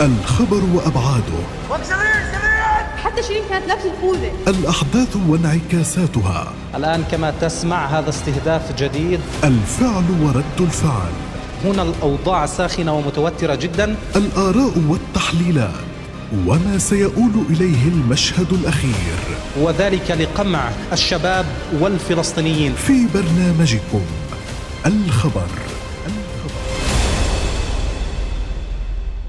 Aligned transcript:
الخبر 0.00 0.62
وأبعاده. 0.74 1.40
حتى 3.04 3.22
شيرين 3.22 3.42
كانت 3.50 3.66
لابسه 3.68 3.92
الخوذه 3.94 4.32
الأحداث 4.48 5.16
وانعكاساتها. 5.28 6.52
الآن 6.74 7.04
كما 7.10 7.32
تسمع 7.40 7.86
هذا 7.86 8.08
استهداف 8.10 8.76
جديد. 8.78 9.20
الفعل 9.44 10.04
ورد 10.22 10.60
الفعل. 10.60 11.12
هنا 11.64 11.82
الأوضاع 11.82 12.46
ساخنة 12.46 12.94
ومتوترة 12.94 13.54
جدا. 13.54 13.96
الآراء 14.16 14.72
والتحليلات. 14.88 15.84
وما 16.46 16.78
سيؤول 16.78 17.32
إليه 17.50 17.88
المشهد 17.88 18.52
الأخير. 18.52 19.16
وذلك 19.60 20.10
لقمع 20.10 20.70
الشباب 20.92 21.46
والفلسطينيين. 21.80 22.74
في 22.74 23.06
برنامجكم 23.14 24.02
الخبر. 24.86 25.48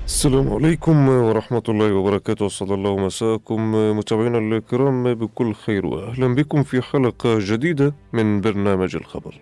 السلام 0.06 0.54
عليكم 0.54 1.10
ورحمة 1.10 1.64
الله 1.70 1.94
وبركاته. 1.94 2.46
أسعد 2.46 2.72
الله 2.72 2.98
مساءكم 2.98 3.60
متابعينا 3.98 4.38
الكرام 4.38 5.14
بكل 5.14 5.54
خير 5.54 5.86
وأهلا 5.86 6.36
بكم 6.36 6.64
في 6.64 6.82
حلقة 6.82 7.40
جديدة 7.40 7.94
من 8.14 8.42
برنامج 8.42 8.96
الخبر. 8.96 9.34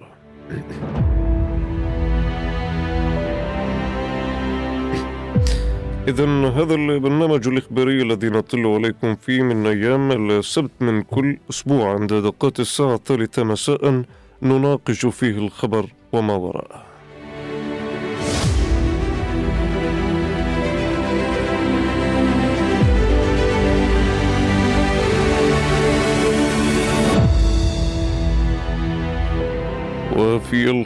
إذا 6.08 6.26
هذا 6.58 6.76
البرنامج 6.76 7.48
الإخباري 7.48 8.02
الذي 8.02 8.30
نطل 8.30 8.68
عليكم 8.68 9.16
فيه 9.16 9.42
من 9.42 9.68
أيام 9.68 10.12
السبت 10.32 10.72
من 10.82 11.02
كل 11.02 11.38
أسبوع 11.50 11.94
عند 11.94 12.14
دقات 12.14 12.60
الساعة 12.60 12.96
الثالثة 12.96 13.44
مساء 13.44 14.04
نناقش 14.42 15.06
فيه 15.06 15.38
الخبر 15.38 15.86
وما 16.14 16.36
وراءه. 16.36 16.93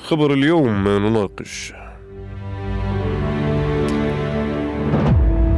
الخبر 0.07 0.33
اليوم 0.33 0.87
نناقش. 0.87 1.73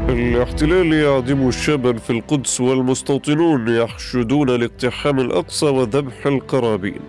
الاحتلال 0.10 0.94
يعدم 0.94 1.52
شابا 1.52 1.94
في 1.94 2.10
القدس 2.10 2.62
والمستوطنون 2.62 3.68
يحشدون 3.68 4.50
لاقتحام 4.50 5.20
الأقصى 5.20 5.66
وذبح 5.66 6.26
القرابين. 6.26 7.02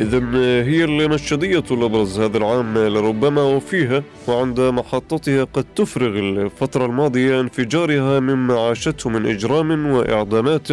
إذا 0.00 0.18
هي 0.62 0.84
المشهدية 0.84 1.64
الأبرز 1.70 2.20
هذا 2.20 2.38
العام 2.38 2.78
لربما 2.78 3.42
وفيها 3.42 4.02
وعند 4.28 4.60
محطتها 4.60 5.44
قد 5.44 5.64
تفرغ 5.76 6.18
الفترة 6.18 6.86
الماضية 6.86 7.40
انفجارها 7.40 8.20
مما 8.20 8.60
عاشته 8.60 9.10
من 9.10 9.26
إجرام 9.26 9.86
وإعدامات 9.86 10.68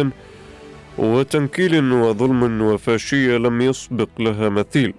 وتنكيل 0.98 1.92
وظلم 1.92 2.62
وفاشية 2.62 3.36
لم 3.36 3.60
يسبق 3.60 4.08
لها 4.18 4.48
مثيل. 4.48 4.94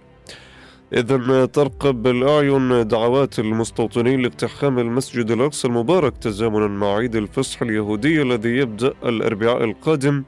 إذا 0.94 1.46
ترقب 1.46 2.08
الأعين 2.08 2.88
دعوات 2.88 3.40
المستوطنين 3.40 4.22
لاقتحام 4.22 4.80
المسجد 4.80 5.32
الأقصى 5.32 5.68
المبارك 5.68 6.18
تزامنا 6.18 6.68
مع 6.68 6.96
عيد 6.96 7.16
الفصح 7.16 7.62
اليهودي 7.62 8.22
الذي 8.22 8.50
يبدأ 8.50 8.94
الأربعاء 9.06 9.64
القادم. 9.64 10.24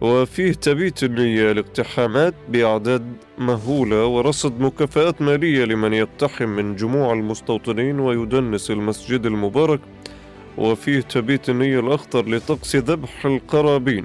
وفيه 0.00 0.52
تبيت 0.52 1.04
النية 1.04 1.52
لاقتحامات 1.52 2.34
بأعداد 2.48 3.12
مهولة 3.38 4.06
ورصد 4.06 4.60
مكافآت 4.60 5.22
مالية 5.22 5.64
لمن 5.64 5.92
يقتحم 5.92 6.48
من 6.48 6.76
جموع 6.76 7.12
المستوطنين 7.12 8.00
ويدنس 8.00 8.70
المسجد 8.70 9.26
المبارك. 9.26 9.80
وفيه 10.58 11.00
تبيت 11.00 11.50
النية 11.50 11.80
الأخطر 11.80 12.28
لطقس 12.28 12.76
ذبح 12.76 13.26
القرابين. 13.26 14.04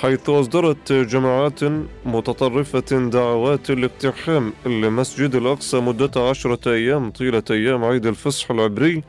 حيث 0.00 0.28
أصدرت 0.28 0.92
جماعات 0.92 1.60
متطرفة 2.04 3.08
دعوات 3.08 3.70
لاقتحام 3.70 4.52
المسجد 4.66 5.34
الأقصى 5.34 5.80
مدة 5.80 6.28
عشرة 6.28 6.72
أيام 6.72 7.10
طيلة 7.10 7.42
أيام 7.50 7.84
عيد 7.84 8.06
الفصح 8.06 8.50
العبري 8.50 9.02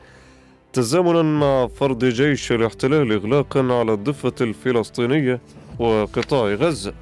تزامنا 0.72 1.22
مع 1.22 1.66
فرض 1.66 2.04
جيش 2.04 2.52
الاحتلال 2.52 3.12
إغلاقا 3.12 3.60
على 3.60 3.92
الضفة 3.92 4.34
الفلسطينية 4.40 5.40
وقطاع 5.78 6.54
غزة. 6.54 6.92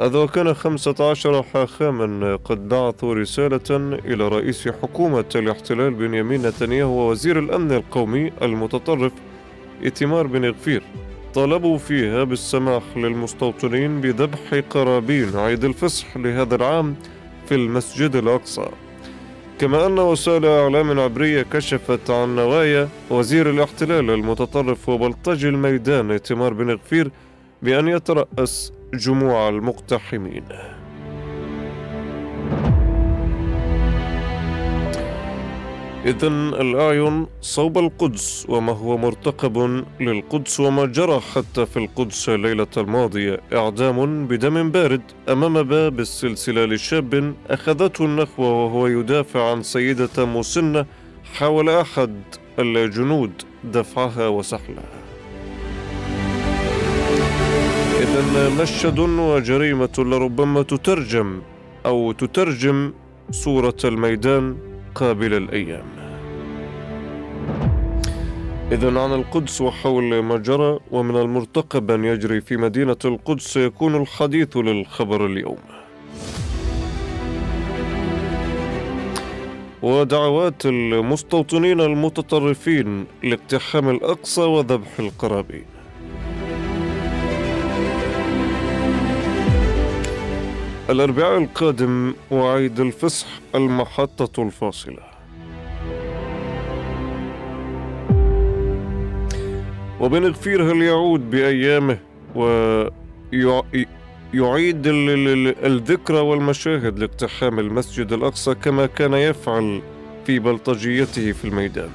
هذا 0.00 0.18
وكان 0.18 0.54
خمسة 0.54 1.10
عشر 1.10 1.42
حاخاما 1.42 2.36
قد 2.36 2.68
بعثوا 2.68 3.14
رسالة 3.14 3.98
إلى 4.04 4.28
رئيس 4.28 4.68
حكومة 4.68 5.24
الاحتلال 5.34 5.94
بنيامين 5.94 6.46
نتنياهو 6.46 6.90
ووزير 6.90 7.38
الأمن 7.38 7.72
القومي 7.72 8.32
المتطرف 8.42 9.12
إتمار 9.84 10.26
بن 10.26 10.50
غفير. 10.50 10.82
طلبوا 11.34 11.78
فيها 11.78 12.24
بالسماح 12.24 12.82
للمستوطنين 12.96 14.00
بذبح 14.00 14.54
قرابين 14.70 15.36
عيد 15.36 15.64
الفصح 15.64 16.16
لهذا 16.16 16.54
العام 16.54 16.96
في 17.48 17.54
المسجد 17.54 18.16
الأقصى. 18.16 18.68
كما 19.58 19.86
أن 19.86 19.98
وسائل 19.98 20.46
إعلام 20.46 21.00
عبرية 21.00 21.42
كشفت 21.42 22.10
عن 22.10 22.36
نوايا 22.36 22.88
وزير 23.10 23.50
الاحتلال 23.50 24.10
المتطرف 24.10 24.88
وبلطجي 24.88 25.48
الميدان 25.48 26.10
ائتمار 26.10 26.52
بن 26.52 26.70
غفير 26.70 27.10
بأن 27.62 27.88
يترأس 27.88 28.72
جموع 28.94 29.48
المقتحمين. 29.48 30.44
إذا 36.06 36.28
الأعين 36.28 37.26
صوب 37.40 37.78
القدس 37.78 38.46
وما 38.48 38.72
هو 38.72 38.98
مرتقب 38.98 39.84
للقدس 40.00 40.60
وما 40.60 40.86
جرى 40.86 41.20
حتى 41.20 41.66
في 41.66 41.76
القدس 41.76 42.28
الليلة 42.28 42.66
الماضية. 42.76 43.40
إعدام 43.52 44.26
بدم 44.26 44.70
بارد 44.70 45.02
أمام 45.28 45.62
باب 45.62 46.00
السلسلة 46.00 46.64
لشاب 46.64 47.34
أخذته 47.50 48.04
النخوة 48.04 48.64
وهو 48.64 48.86
يدافع 48.86 49.50
عن 49.50 49.62
سيدة 49.62 50.26
مسنة 50.26 50.86
حاول 51.34 51.68
أحد 51.68 52.14
الجنود 52.58 53.32
دفعها 53.64 54.28
وسحلها. 54.28 54.92
إذا 58.00 58.62
مشهد 58.62 58.98
وجريمة 58.98 59.94
لربما 59.98 60.62
تترجم 60.62 61.42
أو 61.86 62.12
تترجم 62.12 62.92
صورة 63.30 63.76
الميدان. 63.84 64.71
قابل 64.94 65.34
الأيام. 65.34 65.84
إذا 68.72 69.00
عن 69.00 69.12
القدس 69.12 69.60
وحول 69.60 70.22
ما 70.22 70.36
جرى 70.36 70.78
ومن 70.90 71.16
المرتقب 71.16 71.90
أن 71.90 72.04
يجري 72.04 72.40
في 72.40 72.56
مدينة 72.56 72.96
القدس 73.04 73.56
يكون 73.56 73.96
الحديث 73.96 74.56
للخبر 74.56 75.26
اليوم. 75.26 75.58
ودعوات 79.82 80.66
المستوطنين 80.66 81.80
المتطرفين 81.80 83.06
لاقتحام 83.22 83.88
الأقصى 83.88 84.40
وذبح 84.40 84.98
القرابين. 84.98 85.71
الأربعاء 90.90 91.38
القادم 91.38 92.14
وعيد 92.30 92.80
الفصح 92.80 93.26
المحطة 93.54 94.42
الفاصلة. 94.42 95.02
وبن 100.00 100.26
غفير 100.26 100.72
هل 100.72 100.82
يعود 100.82 101.30
بأيامه 101.30 101.98
ويعيد 104.34 104.82
الذكرى 105.64 106.18
والمشاهد 106.18 106.98
لاقتحام 106.98 107.58
المسجد 107.58 108.12
الأقصى 108.12 108.54
كما 108.54 108.86
كان 108.86 109.14
يفعل 109.14 109.82
في 110.26 110.38
بلطجيته 110.38 111.32
في 111.32 111.44
الميدان. 111.44 111.90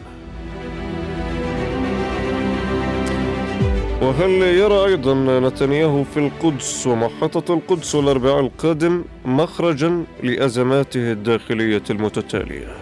وهل 4.02 4.32
يرى 4.32 4.86
أيضا 4.86 5.40
نتنياهو 5.40 6.04
في 6.04 6.28
القدس 6.28 6.88
ومحطة 6.88 7.54
القدس 7.54 7.96
الأربعاء 7.96 8.40
القادم 8.40 9.04
مخرجا 9.26 10.04
لأزماته 10.24 11.12
الداخلية 11.12 11.84
المتتالية؟ 11.90 12.76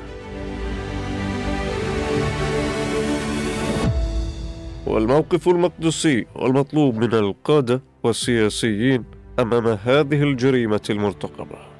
والموقف 4.88 5.50
المقدسي 5.50 6.25
والمطلوب 6.35 6.95
من 6.95 7.13
القادة 7.13 7.81
والسياسيين 8.03 9.03
أمام 9.39 9.68
هذه 9.68 10.23
الجريمة 10.23 10.81
المرتقبة. 10.89 11.75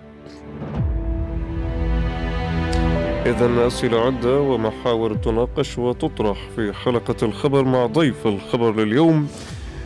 إذا 3.26 3.68
أسئلة 3.68 4.06
عدة 4.06 4.40
ومحاور 4.40 5.16
تناقش 5.16 5.78
وتطرح 5.78 6.50
في 6.56 6.74
حلقة 6.74 7.26
الخبر 7.26 7.64
مع 7.64 7.86
ضيف 7.86 8.28
الخبر 8.28 8.76
لليوم. 8.76 9.28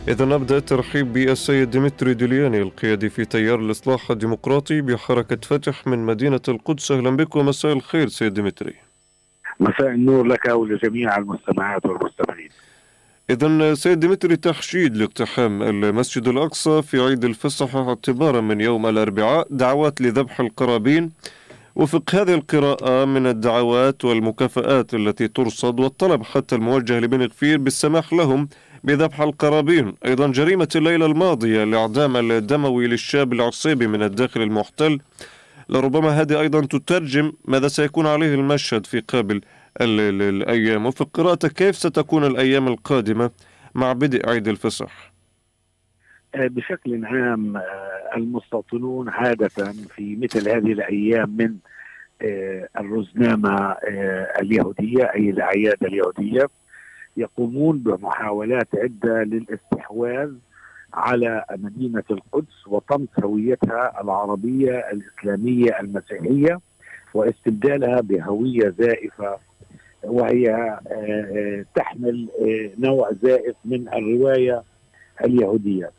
إذا 0.08 0.24
نبدأ 0.24 0.56
الترحيب 0.56 1.12
بالسيد 1.12 1.70
ديمتري 1.70 2.14
دلياني 2.14 2.62
القيادي 2.62 3.08
في 3.08 3.24
تيار 3.24 3.58
الإصلاح 3.58 4.10
الديمقراطي 4.10 4.80
بحركة 4.80 5.38
فتح 5.42 5.86
من 5.86 5.98
مدينة 5.98 6.40
القدس. 6.48 6.92
أهلا 6.92 7.10
بكم. 7.16 7.46
مساء 7.46 7.72
الخير 7.72 8.08
سيد 8.08 8.34
ديمتري. 8.34 8.74
مساء 9.60 9.88
النور 9.88 10.26
لك 10.26 10.46
ولجميع 10.48 11.16
المستمعات 11.16 11.86
والمستمعين. 11.86 12.48
إذا 13.30 13.74
سيد 13.74 14.00
ديمتري 14.00 14.36
تحشيد 14.36 14.96
لاقتحام 14.96 15.62
المسجد 15.62 16.28
الأقصى 16.28 16.82
في 16.82 17.00
عيد 17.00 17.24
الفصح 17.24 17.76
اعتبارا 17.76 18.40
من 18.40 18.60
يوم 18.60 18.86
الأربعاء. 18.86 19.46
دعوات 19.50 20.00
لذبح 20.00 20.40
القرابين. 20.40 21.10
وفق 21.76 22.14
هذه 22.14 22.34
القراءة 22.34 23.04
من 23.04 23.26
الدعوات 23.26 24.04
والمكافآت 24.04 24.94
التي 24.94 25.28
ترصد 25.28 25.80
والطلب 25.80 26.22
حتى 26.22 26.54
الموجه 26.54 27.00
لبن 27.00 27.22
غفير 27.22 27.58
بالسماح 27.58 28.12
لهم 28.12 28.48
بذبح 28.84 29.20
القرابين. 29.20 29.94
أيضا 30.06 30.26
جريمة 30.26 30.68
الليلة 30.76 31.06
الماضية 31.06 31.62
الإعدام 31.62 32.16
الدموي 32.16 32.86
للشاب 32.86 33.32
العصيبي 33.32 33.86
من 33.86 34.02
الداخل 34.02 34.42
المحتل. 34.42 34.98
لربما 35.68 36.20
هذه 36.20 36.40
أيضا 36.40 36.60
تترجم 36.60 37.32
ماذا 37.44 37.68
سيكون 37.68 38.06
عليه 38.06 38.34
المشهد 38.34 38.86
في 38.86 39.00
قابل 39.00 39.40
الأيام. 39.80 40.86
وفي 40.86 41.04
قراءتك 41.14 41.52
كيف 41.52 41.76
ستكون 41.76 42.24
الأيام 42.26 42.68
القادمة 42.68 43.30
مع 43.74 43.92
بدء 43.92 44.28
عيد 44.28 44.48
الفصح. 44.48 45.09
بشكل 46.34 47.04
عام 47.04 47.56
آه، 47.56 48.10
المستوطنون 48.16 49.08
عادة 49.08 49.48
في 49.88 50.16
مثل 50.16 50.48
هذه 50.48 50.72
الأيام 50.72 51.36
من 51.36 51.56
آه، 52.22 52.68
الرزنامة 52.78 53.76
اليهودية 54.40 55.04
أي 55.14 55.30
الأعياد 55.30 55.84
اليهودية 55.84 56.48
يقومون 57.16 57.78
بمحاولات 57.78 58.68
عدة 58.74 59.22
للاستحواذ 59.22 60.32
على 60.94 61.44
مدينة 61.50 62.04
القدس 62.10 62.66
وطمس 62.66 63.08
هويتها 63.24 64.00
العربية 64.00 64.90
الإسلامية 64.92 65.80
المسيحية 65.80 66.60
واستبدالها 67.14 68.00
بهوية 68.00 68.74
زائفة 68.78 69.38
وهي 70.02 70.50
آه، 70.50 70.80
آه، 70.90 71.64
تحمل 71.74 72.28
آه، 72.40 72.70
نوع 72.78 73.12
زائف 73.22 73.56
من 73.64 73.88
الرواية 73.88 74.62
اليهودية. 75.24 75.90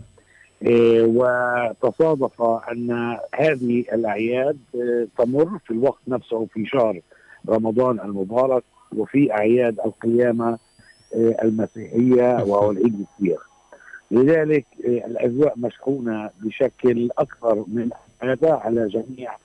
وتصادف 1.06 2.42
أن 2.42 3.18
هذه 3.36 3.80
الأعياد 3.94 4.58
تمر 5.18 5.58
في 5.66 5.72
الوقت 5.72 6.00
نفسه 6.08 6.46
في 6.54 6.66
شهر 6.66 7.00
رمضان 7.50 8.00
المبارك 8.00 8.64
وفي 8.98 9.32
أعياد 9.34 9.80
القيامة 9.86 10.58
المسيحية 11.16 12.44
وهو 12.44 12.72
العيد 12.72 13.00
الكبير. 13.00 13.38
لذلك 14.12 14.66
الأجواء 14.86 15.54
مشحونة 15.58 16.30
بشكل 16.42 17.10
أكثر 17.18 17.56
من 17.68 17.90
هذا 18.24 18.54
على 18.54 18.88
جميع 18.88 19.36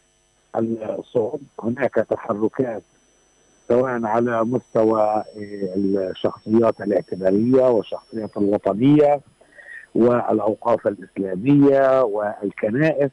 الصعود 0.98 1.40
هناك 1.62 1.94
تحركات 1.94 2.82
سواء 3.68 4.04
على 4.04 4.44
مستوى 4.44 5.24
الشخصيات 5.36 6.80
الاعتبارية 6.80 7.68
والشخصيات 7.70 8.36
الوطنية 8.36 9.20
والأوقاف 9.96 10.86
الإسلامية 10.86 12.02
والكنائس 12.02 13.10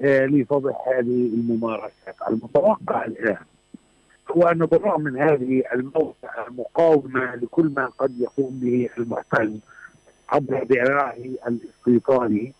آه، 0.00 0.26
لفضح 0.26 0.88
هذه 0.88 1.30
الممارسات 1.34 2.16
المتوقع 2.28 3.04
الآن 3.04 3.36
هو 4.30 4.42
أن 4.42 4.58
بالرغم 4.58 5.00
من 5.00 5.16
هذه 5.16 5.62
الموقع 5.74 6.46
المقاومة 6.48 7.34
لكل 7.34 7.72
ما 7.76 7.86
قد 7.86 8.20
يقوم 8.20 8.58
به 8.62 8.88
المحتل 8.98 9.58
عبر 10.28 10.64
ذراعه 10.64 11.16
الاستيطاني 11.48 12.52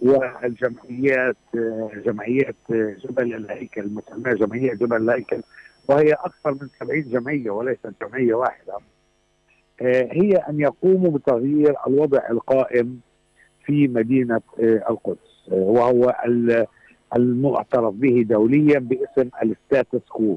والجمعيات 0.00 1.36
آه، 1.54 1.90
جمعيات 2.04 2.56
جبل 2.70 3.34
الهيكل 3.34 3.80
المسماة 3.80 4.32
جمعية 4.32 4.74
جبل 4.74 5.10
الهيكل 5.10 5.42
وهي 5.88 6.12
أكثر 6.12 6.50
من 6.52 6.68
70 6.80 7.02
جمعية 7.02 7.50
وليست 7.50 7.92
جمعية 8.02 8.34
واحدة. 8.34 8.72
آه، 8.72 8.80
هي 10.12 10.36
أن 10.36 10.60
يقوموا 10.60 11.10
بتغيير 11.10 11.74
الوضع 11.86 12.20
القائم 12.30 13.00
في 13.64 13.88
مدينة 13.88 14.40
آه، 14.60 14.82
القدس 14.90 15.48
آه، 15.52 15.54
وهو 15.54 16.14
المعترف 17.16 17.94
به 17.94 18.22
دوليا 18.28 18.78
باسم 18.78 19.30
الستاتس 19.42 20.08
كو. 20.08 20.36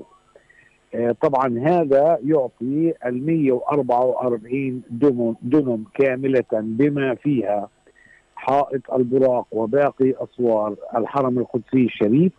طبعا 1.21 1.59
هذا 1.59 2.19
يعطي 2.23 2.93
ال 3.05 3.25
144 3.25 4.81
دنم, 4.89 5.35
دنم 5.41 5.83
كاملة 5.93 6.43
بما 6.53 7.15
فيها 7.15 7.69
حائط 8.35 8.93
البراق 8.93 9.47
وباقي 9.51 10.13
أسوار 10.23 10.75
الحرم 10.97 11.39
القدسي 11.39 11.85
الشريف 11.85 12.31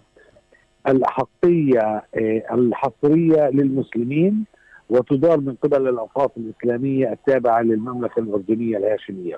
الأحقية 0.88 2.02
آه، 2.14 2.42
الحصرية 2.52 3.50
للمسلمين 3.50 4.44
وتدار 4.90 5.40
من 5.40 5.54
قبل 5.54 5.88
الأوقاف 5.88 6.30
الإسلامية 6.36 7.12
التابعة 7.12 7.62
للمملكة 7.62 8.20
الأردنية 8.20 8.76
الهاشمية. 8.76 9.36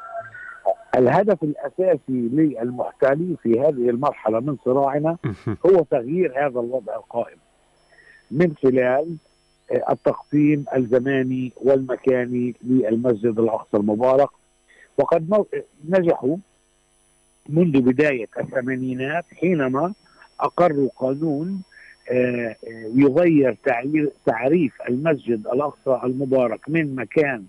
الهدف 0.96 1.42
الأساسي 1.42 1.98
للمحتالين 2.08 3.36
في 3.42 3.60
هذه 3.60 3.90
المرحلة 3.90 4.40
من 4.40 4.56
صراعنا 4.64 5.16
هو 5.66 5.82
تغيير 5.90 6.32
هذا 6.36 6.60
الوضع 6.60 6.96
القائم. 6.96 7.38
من 8.30 8.54
خلال 8.62 9.16
آه، 9.70 9.92
التقسيم 9.92 10.64
الزماني 10.76 11.52
والمكاني 11.56 12.54
للمسجد 12.64 13.38
الأقصى 13.38 13.76
المبارك. 13.76 14.28
وقد 14.98 15.44
نجحوا 15.88 16.36
منذ 17.48 17.80
بداية 17.80 18.28
الثمانينات 18.38 19.24
حينما 19.40 19.92
أقروا 20.40 20.88
قانون 20.96 21.62
يغير 22.94 23.56
تعريف 24.26 24.82
المسجد 24.88 25.46
الأقصى 25.46 26.00
المبارك 26.04 26.68
من 26.68 26.94
مكان 26.94 27.44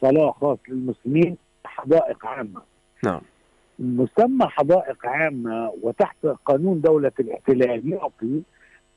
صلاة 0.00 0.30
خاص 0.30 0.58
للمسلمين 0.68 1.36
حدائق 1.64 2.26
عامة. 2.26 2.62
نعم. 3.04 3.20
مسمى 3.78 4.46
حدائق 4.46 5.06
عامة 5.06 5.72
وتحت 5.82 6.26
قانون 6.26 6.80
دولة 6.80 7.12
الاحتلال 7.20 7.92
يعطي 7.92 8.42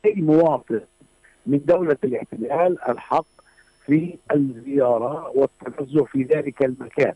أي 0.05 0.13
مواطن 0.15 0.81
من 1.45 1.61
دولة 1.65 1.97
الاحتلال 2.03 2.77
الحق 2.89 3.25
في 3.85 4.17
الزيارة 4.31 5.31
والتنزه 5.35 6.03
في 6.03 6.23
ذلك 6.23 6.65
المكان. 6.65 7.13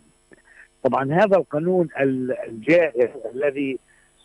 طبعا 0.84 1.14
هذا 1.14 1.38
القانون 1.38 1.88
الجائر 2.48 3.12
الذي 3.36 3.80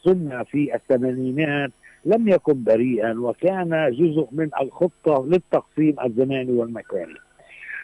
سن 0.05 0.43
في 0.43 0.75
الثمانينات 0.75 1.71
لم 2.05 2.29
يكن 2.29 2.65
بريئا 2.65 3.15
وكان 3.21 3.91
جزء 3.93 4.29
من 4.33 4.51
الخطة 4.61 5.27
للتقسيم 5.27 5.97
الزماني 6.05 6.53
والمكاني 6.53 7.15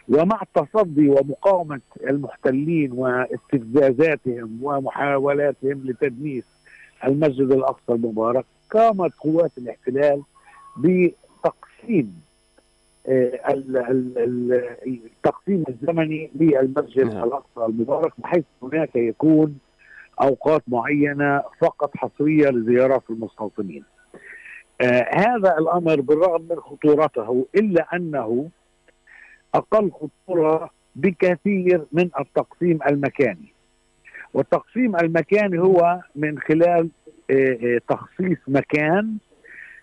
ومع 0.09 0.41
التصدي 0.41 1.09
ومقاومة 1.09 1.81
المحتلين 2.03 2.91
واستفزازاتهم 2.91 4.59
ومحاولاتهم 4.61 5.81
لتدنيس 5.85 6.43
المسجد 7.05 7.51
الأقصى 7.51 7.91
المبارك 7.93 8.45
قامت 8.71 9.13
قوات 9.13 9.51
الاحتلال 9.57 10.21
بتقسيم 10.77 12.21
آه، 13.07 13.39
التقسيم 14.85 15.63
الزمني 15.69 16.31
للمسجد 16.35 17.05
نعم. 17.13 17.23
الأقصى 17.23 17.65
المبارك 17.65 18.13
بحيث 18.17 18.43
هناك 18.63 18.95
يكون 18.95 19.57
أوقات 20.21 20.61
معينة 20.67 21.41
فقط 21.59 21.97
حصرية 21.97 22.49
لزيارات 22.49 23.03
المستوطنين 23.09 23.83
آه 24.81 25.09
هذا 25.13 25.57
الأمر 25.57 26.01
بالرغم 26.01 26.41
من 26.49 26.55
خطورته 26.55 27.45
إلا 27.55 27.87
أنه 27.93 28.49
أقل 29.55 29.91
خطورة 29.91 30.69
بكثير 30.95 31.85
من 31.91 32.09
التقسيم 32.19 32.79
المكاني. 32.89 33.53
والتقسيم 34.33 34.95
المكاني 34.95 35.59
هو 35.59 35.99
من 36.15 36.39
خلال 36.39 36.89
آه 37.31 37.57
آه 37.63 37.81
تخصيص 37.89 38.37
مكان 38.47 39.17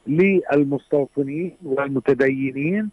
للمستوطنين 0.06 1.56
والمتدينين 1.64 2.90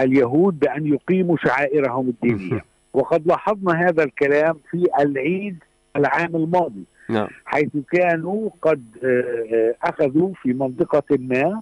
اليهود 0.00 0.58
بأن 0.58 0.86
يقيموا 0.86 1.36
شعائرهم 1.36 2.08
الدينية. 2.08 2.64
وقد 2.94 3.26
لاحظنا 3.26 3.88
هذا 3.88 4.04
الكلام 4.04 4.60
في 4.70 4.86
العيد 5.00 5.56
العام 5.96 6.36
الماضي. 6.36 6.84
نعم. 7.08 7.28
حيث 7.44 7.70
كانوا 7.92 8.50
قد 8.62 8.84
آه، 9.04 9.06
آه، 9.06 9.74
أخذوا 9.82 10.32
في 10.42 10.52
منطقة 10.52 11.16
ما 11.18 11.60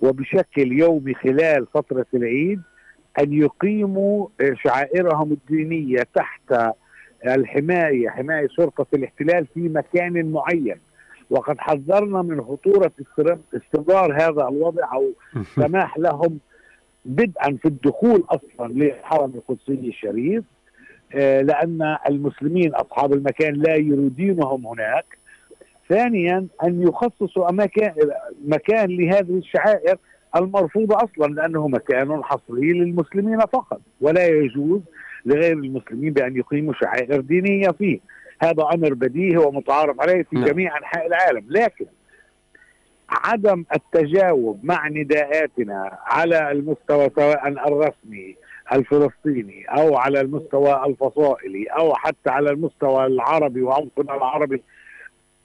وبشكل 0.00 0.72
يومي 0.72 1.14
خلال 1.14 1.66
فترة 1.74 2.06
العيد 2.14 2.60
أن 3.18 3.32
يقيموا 3.32 4.28
آه، 4.40 4.54
شعائرهم 4.64 5.32
الدينية 5.32 6.06
تحت 6.14 6.74
الحماية 7.26 8.08
حماية 8.08 8.48
شرطة 8.48 8.86
الاحتلال 8.94 9.46
في 9.54 9.60
مكان 9.60 10.32
معين 10.32 10.76
وقد 11.30 11.58
حذرنا 11.58 12.22
من 12.22 12.42
خطورة 12.42 12.92
استمرار 13.54 14.14
هذا 14.22 14.48
الوضع 14.48 14.94
أو 14.94 15.12
سماح 15.56 15.98
لهم 15.98 16.38
بدءا 17.04 17.58
في 17.62 17.68
الدخول 17.68 18.24
أصلا 18.30 18.72
للحرم 18.72 19.32
القدسي 19.34 19.88
الشريف 19.88 20.44
آه، 21.14 21.40
لأن 21.40 21.96
المسلمين 22.08 22.74
أصحاب 22.74 23.12
المكان 23.12 23.54
لا 23.54 23.74
يريدونهم 23.74 24.66
هناك. 24.66 25.18
ثانيا 25.88 26.46
أن 26.64 26.82
يخصصوا 26.82 27.50
اماكن 27.50 27.90
مكان 28.46 28.90
لهذه 28.90 29.38
الشعائر 29.38 29.96
المرفوضة 30.36 30.96
أصلا 30.96 31.34
لأنه 31.34 31.68
مكان 31.68 32.24
حصري 32.24 32.72
للمسلمين 32.72 33.40
فقط 33.40 33.80
ولا 34.00 34.26
يجوز 34.26 34.80
لغير 35.26 35.52
المسلمين 35.52 36.12
بأن 36.12 36.36
يقيموا 36.36 36.74
شعائر 36.80 37.20
دينية 37.20 37.68
فيه. 37.68 38.00
هذا 38.42 38.68
أمر 38.74 38.94
بديهي 38.94 39.36
ومتعارف 39.36 40.00
عليه 40.00 40.22
في 40.22 40.36
نعم. 40.36 40.44
جميع 40.44 40.78
أنحاء 40.78 41.06
العالم. 41.06 41.44
لكن 41.48 41.86
عدم 43.10 43.64
التجاوب 43.74 44.60
مع 44.62 44.88
نداءاتنا 44.88 45.98
على 46.06 46.52
المستوى 46.52 47.10
سواء 47.16 47.48
الرسمي 47.48 48.36
الفلسطيني 48.72 49.64
أو 49.64 49.96
على 49.96 50.20
المستوى 50.20 50.84
الفصائلي 50.86 51.64
أو 51.66 51.94
حتى 51.94 52.30
على 52.30 52.50
المستوى 52.50 53.06
العربي 53.06 53.62
وعمقنا 53.62 54.14
العربي 54.16 54.62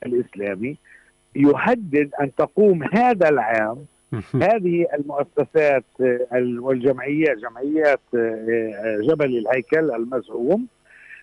الإسلامي 0.06 0.77
يهدد 1.36 2.10
أن 2.22 2.36
تقوم 2.36 2.84
هذا 2.84 3.30
العام 3.30 3.86
هذه 4.36 4.86
المؤسسات 4.94 5.84
آه، 6.01 6.27
ال- 6.34 6.60
والجمعيات 6.60 7.38
جمعيات 7.38 8.00
آه، 8.15 8.18
آه، 8.20 9.00
جبل 9.01 9.38
الهيكل 9.38 9.92
المزعوم 9.92 10.68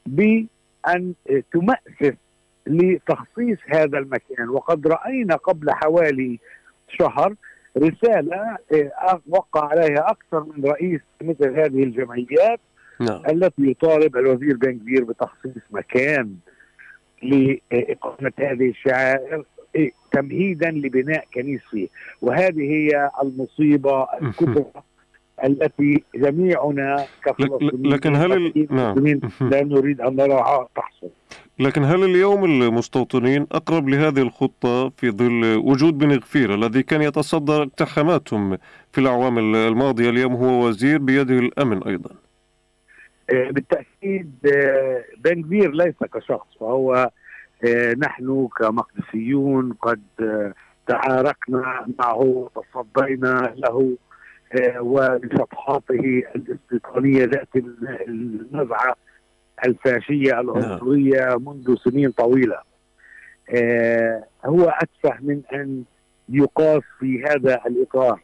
بأن 0.07 1.15
تمأسس 1.53 2.17
لتخصيص 2.67 3.59
هذا 3.69 3.99
المكان. 3.99 4.49
وقد 4.49 4.87
رأينا 4.87 5.37
قبل 5.37 5.71
حوالي 5.71 6.39
شهر 6.89 7.35
رسالة 7.79 8.59
آه، 8.73 9.21
وقع 9.29 9.69
عليها 9.69 10.11
أكثر 10.11 10.45
من 10.45 10.65
رئيس 10.65 11.01
مثل 11.23 11.61
هذه 11.61 11.83
الجمعيات 11.83 12.61
نعم. 13.01 13.23
التي 13.31 13.71
يطالب 13.71 14.17
الوزير 14.17 14.57
بن 14.57 14.73
كبير 14.73 15.05
بتخصيص 15.05 15.63
مكان 15.71 16.35
لإقامة 17.23 18.33
هذه 18.39 18.69
الشعائر 18.69 19.45
إيه، 19.77 19.91
تمهيدا 20.13 20.71
لبناء 20.71 21.25
كنيس 21.35 21.61
فيه. 21.71 21.89
وهذه 22.23 22.61
هي 22.61 23.11
المصيبة 23.23 24.07
الكبرى 24.23 24.73
التي 25.45 26.03
جميعنا 26.15 27.05
كفلسطينيين 27.25 27.93
لكن 27.93 28.17
هل 28.17 28.67
نعم. 28.71 29.21
لا 29.41 29.65
نريد 29.65 30.01
أن 30.01 30.17
نراها 30.17 30.69
تحصل. 30.77 31.11
لكن 31.61 31.85
هل 31.85 32.05
اليوم 32.05 32.45
المستوطنين 32.45 33.47
أقرب 33.53 33.89
لهذه 33.89 34.23
الخطة 34.23 34.89
في 34.89 35.11
ظل 35.11 35.57
وجود 35.65 35.99
بن 35.99 36.17
غفير 36.17 36.55
الذي 36.55 36.83
كان 36.83 37.03
يتصدى 37.03 37.53
اقتحاماتهم 37.53 38.59
في 38.93 39.01
الأعوام 39.01 39.39
الماضية؟ 39.39 40.11
اليوم 40.11 40.35
هو 40.35 40.67
وزير 40.67 40.99
بيده 40.99 41.39
الأمن 41.39 41.83
أيضا. 41.83 42.11
آه، 43.33 43.51
بالتأكيد 43.51 44.35
آه، 44.55 45.05
بن 45.19 45.43
كبير 45.43 45.71
ليس 45.73 45.95
كشخص 46.15 46.47
فهو 46.61 47.11
آه، 47.65 47.95
نحن 47.99 48.49
كمقدسيون 48.59 49.73
قد 49.73 50.03
تعاركنا 50.87 51.87
معه 51.99 52.51
وتصدينا 52.57 53.55
له 53.57 53.97
ولصفحاته 54.81 56.23
الاستيطانية 56.37 57.25
ذات 57.25 57.49
النزعة 58.09 58.97
الفاشية 59.65 60.41
العنصرية 60.41 61.37
منذ 61.39 61.77
سنين 61.85 62.11
طويلة. 62.11 62.57
آه، 63.55 64.25
هو 64.45 64.69
اتفه 64.69 65.17
من 65.21 65.43
أن 65.55 65.85
يقاس 66.29 66.83
في 66.99 67.25
هذا 67.25 67.61
الإطار. 67.67 68.21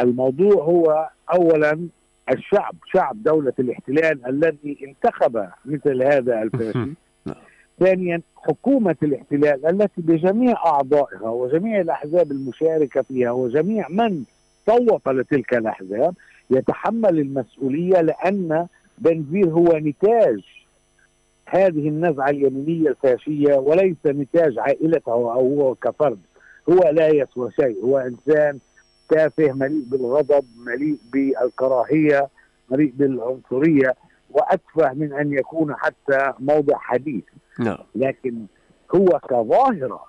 الموضوع 0.00 0.64
هو 0.64 1.08
اولا 1.32 1.88
الشعب 2.32 2.74
شعب 2.92 3.22
دولة 3.22 3.52
الاحتلال 3.58 4.26
الذي 4.26 4.78
انتخب 4.88 5.48
مثل 5.64 6.02
هذا 6.02 6.38
الفاشي 6.42 6.78
نعم. 7.26 7.36
ثانيا 7.80 8.20
حكومة 8.36 8.96
الاحتلال 9.02 9.66
التي 9.66 10.02
بجميع 10.02 10.66
أعضائها 10.66 11.28
وجميع 11.28 11.80
الأحزاب 11.80 12.32
المشاركة 12.32 13.02
فيها 13.02 13.30
وجميع 13.30 13.88
من 13.88 14.24
صوت 14.66 15.08
لتلك 15.08 15.54
الأحزاب 15.54 16.14
يتحمل 16.50 17.18
المسؤولية 17.18 18.00
لأن 18.00 18.66
بنزير 18.98 19.46
هو 19.48 19.76
نتاج 19.78 20.40
هذه 21.46 21.88
النزعة 21.88 22.30
اليمينية 22.30 22.88
الفاشية 22.88 23.54
وليس 23.54 23.96
نتاج 24.06 24.58
عائلته 24.58 25.12
أو 25.12 25.30
هو 25.60 25.74
كفرد. 25.74 26.18
هو 26.70 26.90
لا 26.92 27.08
يسوى 27.08 27.50
شيء. 27.50 27.84
هو 27.84 27.98
إنسان 27.98 28.58
تافه 29.08 29.52
مليء 29.52 29.84
بالغضب 29.86 30.44
مليء 30.66 30.96
بالكراهية 31.12 32.28
مليء 32.70 32.92
بالعنصرية 32.96 33.94
وأتفه 34.30 34.92
من 34.92 35.12
أن 35.12 35.32
يكون 35.32 35.74
حتى 35.76 36.32
موضع 36.38 36.76
حديث. 36.78 37.24
نعم. 37.60 37.78
لكن 37.94 38.34
هو 38.94 39.06
كظاهرة 39.28 40.04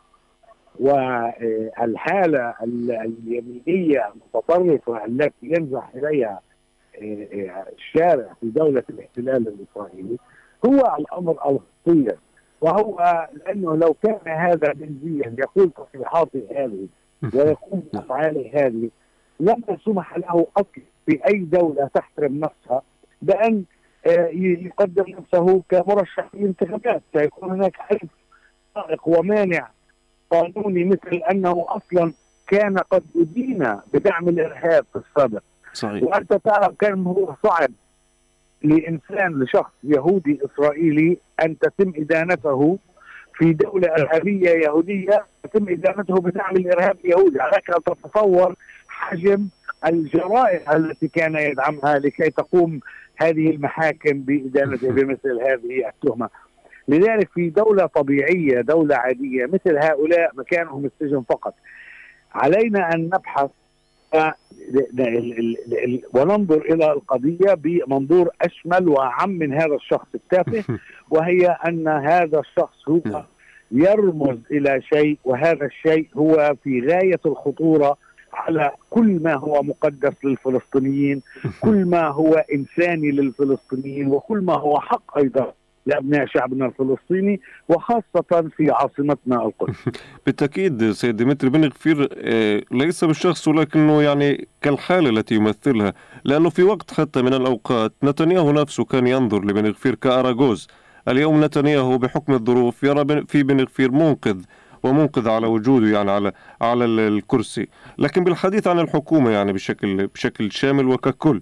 والحالة 0.80 2.54
ال- 2.64 2.92
اليمينية 2.92 4.10
المتطرفة 4.14 5.06
التي 5.06 5.34
ينزح 5.44 5.90
إليها 5.96 6.40
الشارع 7.02 8.34
في 8.42 8.50
دولة 8.50 8.84
الاحتلال 8.90 9.48
الإسرائيلي 9.48 10.18
هو 10.66 10.96
الأمر 11.00 11.32
الخطير 11.32 12.18
وهو 12.62 13.28
لأنه 13.34 13.76
لو 13.76 13.96
كان 14.04 14.20
هذا 14.26 14.74
بنزيا 14.74 15.36
يقول 15.40 15.72
تصريحاته 15.72 16.42
هذه 16.56 16.88
ويقوم 17.34 17.84
بأفعاله 17.94 18.52
هذه 18.54 18.90
لما 19.40 19.78
سمح 19.86 20.18
له 20.18 20.48
أصلا 20.58 20.84
في 21.06 21.20
أي 21.28 21.38
دولة 21.38 21.90
تحترم 21.94 22.40
نفسها 22.40 22.82
بأن 23.22 23.64
آه، 24.08 24.28
يقدم 24.34 25.06
نفسه 25.08 25.64
كمرشح 25.70 26.28
في 26.28 26.38
الانتخابات 26.38 27.02
سيكون 27.14 27.52
هناك 27.52 27.76
حزب 27.78 28.10
عائق 28.76 29.08
ومانع 29.08 29.70
قانوني 30.30 30.84
مثل 30.84 31.22
أنه 31.32 31.66
أصلا 31.70 32.14
كان 32.48 32.78
قد 32.78 33.04
أدين 33.16 33.80
بدعم 33.94 34.30
الإرهاب 34.30 34.86
في 34.94 35.00
السابق. 35.00 35.42
صحيح. 35.76 36.04
وأنت 36.04 36.34
تعرف 36.34 36.74
كم 36.80 37.08
هو 37.08 37.36
صعب 37.44 37.72
لإنسان 38.64 39.44
لشخص 39.44 39.72
يهودي 39.84 40.40
إسرائيلي 40.46 41.18
أن 41.44 41.58
تتم 41.58 41.94
إدانته 41.96 42.78
في 43.34 43.54
دولة 43.54 43.88
إرهابية 43.88 44.50
يهودية 44.50 45.26
تتم 45.44 45.70
إدانته 45.70 46.16
بدعم 46.16 46.56
الارهاب 46.56 46.98
اليهودي 47.06 47.42
عليك 47.42 47.70
ان 47.70 47.84
تتصور 47.84 48.56
حجم 48.88 49.48
الجرائم 49.88 50.60
التي 50.72 51.08
كان 51.08 51.36
يدعمها 51.36 52.00
لكي 52.00 52.30
تقوم 52.30 52.80
هذه 53.16 53.50
المحاكم 53.50 54.22
بإدانته 54.22 54.92
بمثل 54.96 55.40
هذه 55.42 55.88
التهمة. 55.90 56.30
لذلك 56.88 57.30
في 57.34 57.50
دولة 57.50 57.86
طبيعية 57.86 58.62
دولة 58.62 58.96
عادية 58.96 59.46
مثل 59.46 59.78
هؤلاء 59.78 60.32
مكانهم 60.34 60.86
السجن 60.86 61.24
فقط. 61.30 61.54
علينا 62.36 62.94
أن 62.94 63.06
نبحث 63.06 63.50
وننظر 66.14 66.62
إلى 66.62 66.92
القضية 66.92 67.54
بمنظور 67.54 68.30
أشمل 68.42 68.88
وأعم 68.90 69.30
من 69.30 69.54
هذا 69.54 69.76
الشخص 69.76 70.08
التافه 70.16 70.64
وهي 71.14 71.48
أن 71.68 71.88
هذا 71.88 72.40
الشخص 72.40 72.90
نعم. 72.90 73.14
هو 73.14 73.24
يرمز 73.72 74.38
إلى 74.52 74.82
شيء 74.82 75.18
وهذا 75.26 75.66
الشيء 75.66 76.08
هو 76.18 76.56
في 76.64 76.82
غاية 76.82 77.20
الخطورة 77.26 77.98
على 78.34 78.72
كل 78.90 79.20
ما 79.24 79.34
هو 79.34 79.64
مقدس 79.64 80.26
للفلسطينيين 80.26 81.22
كل 81.64 81.86
ما 81.86 82.08
هو 82.08 82.34
إنساني 82.54 83.12
للفلسطينيين 83.12 84.08
وكل 84.08 84.38
ما 84.38 84.54
هو 84.54 84.80
حق 84.80 85.18
أيضا 85.18 85.54
لأبناء 85.86 86.26
شعبنا 86.26 86.66
الفلسطيني 86.66 87.42
وخاصة 87.70 88.50
في 88.58 88.72
عاصمتنا 88.72 89.46
القدس. 89.46 89.76
بالتأكيد 90.26 90.92
سيد 90.92 91.16
ديمتري 91.16 91.50
بن 91.50 91.66
غفير 91.66 92.10
آه، 92.14 92.62
ليس 92.72 93.04
بالشخص 93.04 93.48
ولكنه 93.48 94.02
يعني 94.02 94.48
كالحالة 94.62 95.10
التي 95.10 95.36
يمثلها 95.36 95.94
لأنه 96.24 96.50
في 96.50 96.64
وقت 96.64 96.94
حتى 96.94 97.22
من 97.22 97.34
الأوقات 97.34 97.94
نتنياهو 98.04 98.52
نفسه 98.52 98.84
كان 98.86 99.08
ينظر 99.08 99.46
لبن 99.46 99.68
غفير 99.70 99.96
كأراغوز. 99.96 100.68
اليوم 101.08 101.44
نتنياهو 101.44 101.98
بحكم 101.98 102.34
الظروف 102.34 102.84
يرى 102.84 103.26
في 103.28 103.44
بن 103.44 103.62
غفير 103.62 103.92
منقذ 103.92 104.42
ومنقذ 104.84 105.30
على 105.30 105.48
وجوده 105.48 105.88
يعني 105.88 106.12
على 106.12 106.32
على 106.62 106.86
ال- 106.86 107.00
الكرسي. 107.00 107.68
لكن 107.98 108.24
بالحديث 108.24 108.68
عن 108.68 108.80
الحكومة 108.80 109.30
يعني 109.32 109.54
بشكل 109.54 110.08
بشكل 110.08 110.52
شامل 110.52 110.86
وككل 110.88 111.42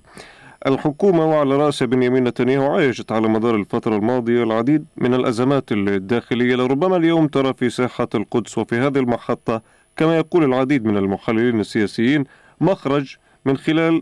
الحكومة 0.68 1.26
وعلى 1.26 1.56
رأس 1.56 1.84
بنيامين 1.84 2.24
نتنياهو 2.24 2.76
عايشت 2.76 3.12
على 3.12 3.28
مدار 3.28 3.56
الفترة 3.56 3.96
الماضية 3.96 4.44
العديد 4.44 4.86
من 4.98 5.14
الأزمات 5.14 5.72
الداخلية. 5.72 6.56
لربما 6.56 6.98
اليوم 6.98 7.28
ترى 7.28 7.54
في 7.54 7.70
ساحة 7.70 8.08
القدس 8.16 8.58
وفي 8.58 8.76
هذه 8.76 8.98
المحطة 9.00 9.62
كما 9.98 10.18
يقول 10.18 10.44
العديد 10.44 10.86
من 10.86 10.98
المحللين 10.98 11.60
السياسيين 11.60 12.24
مخرج 12.62 13.16
من 13.46 13.58
خلال 13.58 14.02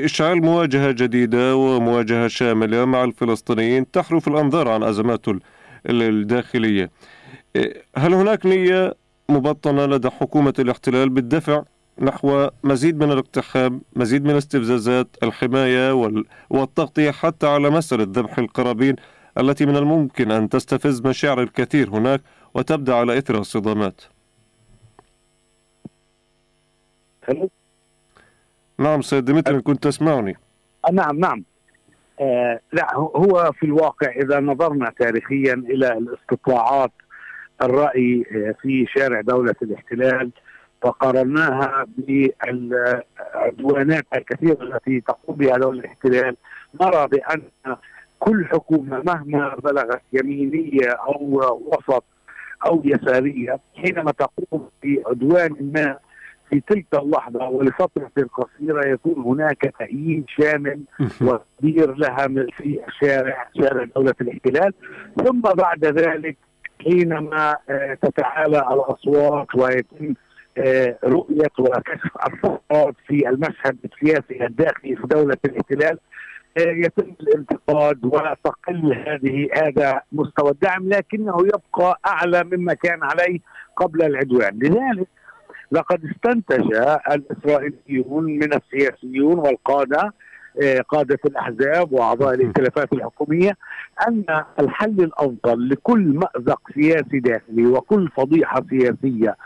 إشعال 0.00 0.42
مواجهة 0.44 0.90
جديدة 0.90 1.56
ومواجهة 1.56 2.28
شاملة 2.28 2.84
مع 2.84 3.04
الفلسطينيين 3.04 3.90
تحرف 3.90 4.28
الأنظار 4.28 4.68
عن 4.68 4.82
أزماته 4.82 5.30
ال- 5.32 5.40
ال- 5.90 6.02
الداخلية. 6.02 6.90
هل 7.96 8.14
هناك 8.14 8.46
نية 8.46 8.94
مبطنة 9.28 9.86
لدى 9.86 10.10
حكومة 10.10 10.54
الاحتلال 10.58 11.08
بالدفع؟ 11.08 11.62
نحو 12.00 12.48
مزيد 12.64 13.04
من 13.04 13.12
الاقتحام 13.12 13.80
مزيد 13.96 14.24
من 14.24 14.30
الاستفزازات 14.30 15.06
الحماية 15.22 15.92
وال- 15.94 16.24
والتغطية 16.50 17.10
حتى 17.10 17.46
على 17.46 17.70
مسألة 17.70 18.04
ذبح 18.08 18.38
القرابين 18.38 18.96
التي 19.38 19.66
من 19.66 19.76
الممكن 19.76 20.30
أن 20.30 20.48
تستفز 20.48 21.06
مشاعر 21.06 21.42
الكثير 21.42 21.90
هناك 21.90 22.20
وتبدأ 22.54 22.94
على 22.94 23.18
إثرها 23.18 23.40
الصدامات. 23.40 24.00
نعم 28.78 29.02
سيد 29.02 29.24
ديمتري 29.24 29.60
كنت 29.60 29.84
تسمعني. 29.84 30.36
آه، 30.88 30.92
نعم 30.92 31.18
نعم. 31.18 31.44
آه 32.20 32.60
لا 32.72 32.94
هو 32.96 33.52
في 33.52 33.66
الواقع 33.66 34.10
إذا 34.10 34.40
نظرنا 34.40 34.92
تاريخيا 34.98 35.54
إلى 35.54 35.92
الاستطلاعات 35.92 36.92
الرأي 37.62 38.24
آه، 38.32 38.54
في 38.62 38.86
شارع 38.96 39.20
دولة 39.20 39.54
الاحتلال 39.62 40.30
وقارناها 40.82 41.86
بالعدوانات 41.98 44.04
الكثيرة 44.16 44.62
التي 44.62 45.00
تقوم 45.00 45.36
بها 45.36 45.56
دولة 45.56 45.80
الاحتلال 45.80 46.36
نرى 46.80 47.08
بأن 47.08 47.42
كل 48.18 48.46
حكومة 48.46 49.02
مهما 49.06 49.54
بلغت 49.64 50.02
يمينية 50.12 50.90
أو 50.90 51.40
وسط 51.66 52.04
أو 52.66 52.82
يسارية 52.84 53.58
حينما 53.76 54.12
تقوم 54.12 54.68
بعدوان 54.84 55.70
ما 55.74 55.98
في 56.50 56.60
تلك 56.60 56.86
اللحظة 56.94 57.48
ولفترة 57.48 58.10
قصيرة 58.34 58.86
يكون 58.86 59.24
هناك 59.24 59.74
تأييد 59.78 60.24
شامل 60.28 60.80
وكبير 61.22 61.94
لها 61.94 62.26
في 62.26 62.80
شارع 63.00 63.48
شارع 63.60 63.84
دولة 63.96 64.14
الاحتلال. 64.20 64.72
ثم 65.24 65.40
بعد 65.40 65.84
ذلك 65.84 66.36
حينما 66.84 67.56
تتعالى 68.02 68.58
الأصوات 68.58 69.54
ويتم 69.54 70.14
آه، 70.58 70.98
رؤية 71.04 71.50
وكشف 71.58 72.10
الفقرات 72.26 72.94
في 73.06 73.28
المشهد 73.28 73.76
السياسي 73.84 74.46
الداخلي 74.46 74.96
في 74.96 75.06
دولة 75.06 75.36
الاحتلال 75.44 75.98
آه، 76.58 76.70
يتم 76.70 77.14
الانتقاد 77.20 78.04
وتقل 78.04 78.92
هذه 79.06 79.48
هذا 79.54 80.02
مستوى 80.12 80.50
الدعم 80.50 80.88
لكنه 80.88 81.36
يبقى 81.46 82.00
أعلى 82.06 82.44
مما 82.44 82.74
كان 82.74 82.98
عليه 83.02 83.38
قبل 83.76 84.02
العدوان، 84.02 84.58
لذلك 84.58 85.08
لقد 85.72 86.04
استنتج 86.04 86.74
الإسرائيليون 87.10 88.24
من 88.24 88.54
السياسيون 88.54 89.38
والقادة 89.38 90.12
قادة 90.88 91.18
الأحزاب 91.26 91.92
وأعضاء 91.92 92.34
الائتلافات 92.34 92.92
الحكومية 92.92 93.56
أن 94.08 94.24
الحل 94.60 95.00
الأفضل 95.00 95.68
لكل 95.68 96.00
مأزق 96.00 96.60
سياسي 96.74 97.20
داخلي 97.20 97.66
وكل 97.66 98.08
فضيحة 98.16 98.62
سياسية 98.70 99.36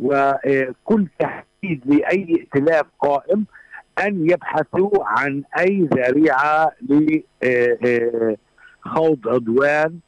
وكل 0.00 1.06
تهديد 1.18 1.82
لأي 1.86 2.26
ائتلاف 2.40 2.86
قائم 3.00 3.44
أن 4.06 4.30
يبحثوا 4.30 4.90
عن 5.04 5.42
أي 5.58 5.88
ذريعة 5.94 6.70
لخوض 8.86 9.18
عدوان 9.26 9.98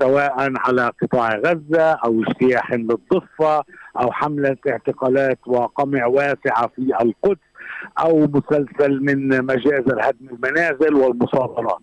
سواء 0.00 0.52
على 0.56 0.92
قطاع 1.02 1.36
غزة 1.36 1.92
أو 1.92 2.22
اجتياح 2.22 2.72
للضفة 2.72 3.64
أو 4.00 4.12
حملة 4.12 4.56
اعتقالات 4.68 5.38
وقمع 5.46 6.06
واسعة 6.06 6.66
في 6.76 6.92
القدس. 7.02 7.49
أو 7.98 8.18
مسلسل 8.18 9.00
من 9.02 9.28
مجازر 9.46 9.98
هدم 10.00 10.28
المنازل 10.32 10.94
والمصادرات 10.94 11.78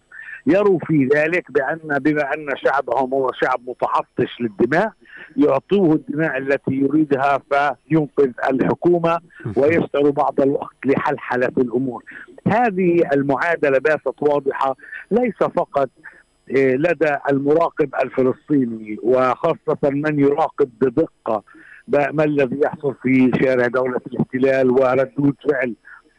يروا 0.47 0.79
في 0.87 1.09
ذلك 1.15 1.51
بأن 1.51 1.99
بما 1.99 2.33
أن 2.33 2.47
شعبهم 2.55 3.13
هو 3.13 3.31
شعب 3.33 3.59
متعطش 3.67 4.41
للدماء 4.41 4.91
يعطوه 5.37 5.93
الدماء 5.93 6.37
التي 6.37 6.71
يريدها 6.71 7.39
فينقذ 7.49 8.31
الحكومة 8.49 9.19
ويشتروا 9.55 10.11
بعض 10.11 10.41
الوقت 10.41 10.75
لحلحلة 10.85 11.51
الأمور. 11.57 12.03
هذه 12.47 13.01
المعادلة 13.13 13.79
باتت 13.79 14.15
واضحة 14.23 14.75
ليس 15.11 15.37
فقط 15.37 15.89
إيه، 16.49 16.75
لدى 16.75 17.15
المراقب 17.29 17.89
الفلسطيني 18.03 18.97
وخاصة 19.03 19.77
من 19.83 20.19
يراقب 20.19 20.69
بدقة 20.81 21.43
ما 21.87 22.23
الذي 22.23 22.59
يحصل 22.63 22.95
في 23.01 23.31
شارع 23.43 23.67
دولة 23.67 24.01
الاحتلال 24.07 24.71
وردود 24.71 25.35
فعل 25.49 25.75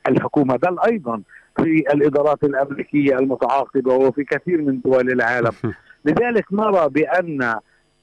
الحكومة 0.08 0.56
بل 0.56 0.76
أيضا 0.86 1.22
في 1.56 1.84
الإدارات 1.94 2.44
الأمريكية 2.44 3.18
المتعاقبة 3.18 3.94
وفي 3.94 4.24
كثير 4.24 4.62
من 4.62 4.80
دول 4.80 5.10
العالم. 5.10 5.52
لذلك 6.04 6.44
نرى 6.52 6.88
بأن 6.88 7.54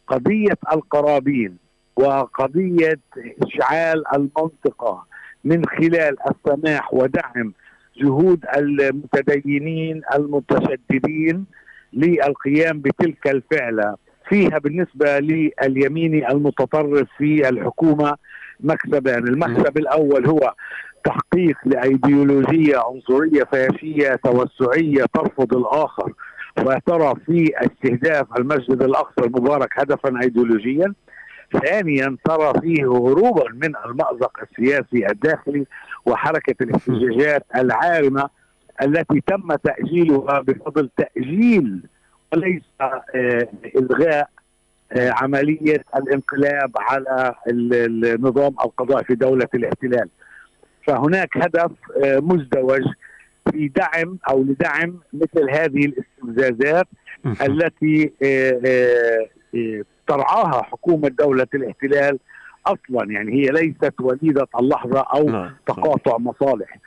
قضية 0.07 0.57
القرابين 0.73 1.57
وقضية 1.95 2.99
إشعال 3.43 4.03
المنطقة 4.15 5.05
من 5.43 5.65
خلال 5.65 6.15
السماح 6.29 6.93
ودعم 6.93 7.53
جهود 7.97 8.45
المتدينين 8.57 10.01
المتشددين 10.15 11.45
للقيام 11.93 12.79
بتلك 12.79 13.27
الفعلة 13.27 13.95
فيها 14.29 14.57
بالنسبة 14.57 15.19
لليميني 15.19 16.31
المتطرف 16.31 17.07
في 17.17 17.49
الحكومة 17.49 18.17
مكسبان، 18.59 19.27
المكسب 19.27 19.77
الأول 19.77 20.27
هو 20.27 20.53
تحقيق 21.03 21.57
لأيديولوجية 21.65 22.77
عنصرية 22.77 23.43
فاشيه 23.43 24.19
توسعية 24.23 25.05
ترفض 25.13 25.53
الآخر 25.53 26.13
وترى 26.59 27.13
في 27.25 27.51
استهداف 27.57 28.37
المسجد 28.37 28.83
الأقصى 28.83 29.25
المبارك 29.27 29.79
هدفا 29.79 30.21
ايديولوجيا. 30.21 30.93
ثانيا 31.63 32.17
ترى 32.25 32.53
فيه 32.61 32.83
هروبا 32.83 33.51
من 33.53 33.73
المأزق 33.85 34.31
السياسي 34.41 35.07
الداخلي 35.07 35.65
وحركة 36.05 36.63
الاحتجاجات 36.63 37.45
العارمة 37.55 38.29
التي 38.81 39.21
تم 39.27 39.55
تأجيلها 39.55 40.41
بفضل 40.41 40.89
تأجيل 40.97 41.81
وليس 42.35 42.61
آه، 42.81 43.47
إلغاء 43.75 44.29
آه، 44.91 45.13
عملية 45.21 45.83
الانقلاب 45.95 46.71
على 46.77 47.35
النظام 47.47 48.55
القضائي 48.65 49.03
في 49.03 49.15
دولة 49.15 49.47
الاحتلال. 49.55 50.09
فهناك 50.87 51.37
هدف 51.37 51.71
آه، 52.03 52.19
مزدوج 52.19 52.83
في 53.51 53.67
دعم 53.67 54.17
أو 54.29 54.43
لدعم 54.43 54.99
مثل 55.13 55.49
هذه 55.49 55.85
الاستفزازات 55.85 56.87
التي 57.25 58.11
ترعاها 60.07 60.63
حكومة 60.63 61.07
دولة 61.07 61.47
الاحتلال 61.53 62.19
أصلا. 62.65 63.11
يعني 63.11 63.33
هي 63.33 63.45
ليست 63.45 63.93
وليدة 64.01 64.47
اللحظة 64.59 64.99
أو 64.99 65.29
نعم، 65.29 65.51
تقاطع 65.67 66.17
مصالح. 66.17 66.77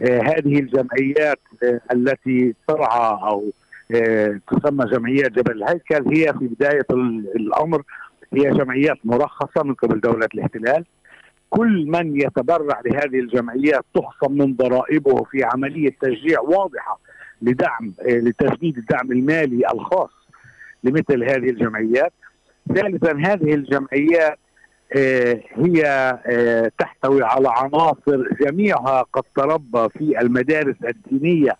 هذه 0.00 0.58
الجمعيات 0.58 1.40
التي 1.92 2.54
ترعى 2.68 3.18
أو 3.22 3.52
تسمى 4.50 4.84
جمعيات 4.84 5.32
جبل 5.32 5.62
الهيكل. 5.62 6.16
هي 6.16 6.32
في 6.32 6.46
بداية 6.46 6.86
الأمر 7.36 7.82
هي 8.32 8.50
جمعيات 8.50 8.96
مرخصة 9.04 9.62
من 9.64 9.74
قبل 9.74 10.00
دولة 10.00 10.28
الاحتلال. 10.34 10.84
كل 11.50 11.86
من 11.86 12.20
يتبرع 12.20 12.80
لهذه 12.84 13.20
الجمعيات 13.20 13.84
تخصم 13.94 14.32
من 14.32 14.54
ضرائبه 14.54 15.24
في 15.24 15.44
عملية 15.44 15.96
تشجيع 16.00 16.40
واضحة 16.40 17.00
لدعم 17.42 17.92
لتجديد 18.06 18.78
الدعم 18.78 19.12
المالي 19.12 19.62
الخاص 19.74 20.10
لمثل 20.84 21.24
هذه 21.24 21.50
الجمعيات. 21.50 22.12
ثالثا 22.74 23.12
هذه 23.16 23.54
الجمعيات 23.54 24.38
آه، 24.96 25.40
هي 25.54 25.84
آه، 26.26 26.70
تحتوي 26.78 27.22
على 27.22 27.48
عناصر 27.48 28.34
جميعها 28.40 29.04
قد 29.12 29.22
تربى 29.36 29.88
في 29.98 30.20
المدارس 30.20 30.76
الدينية 30.84 31.56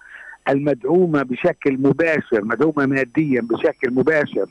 المدعومة 0.49 1.23
بشكل 1.23 1.79
مباشر 1.79 2.45
مدعومة 2.45 2.87
ماديا 2.87 3.41
بشكل 3.41 3.91
مباشر 3.95 4.47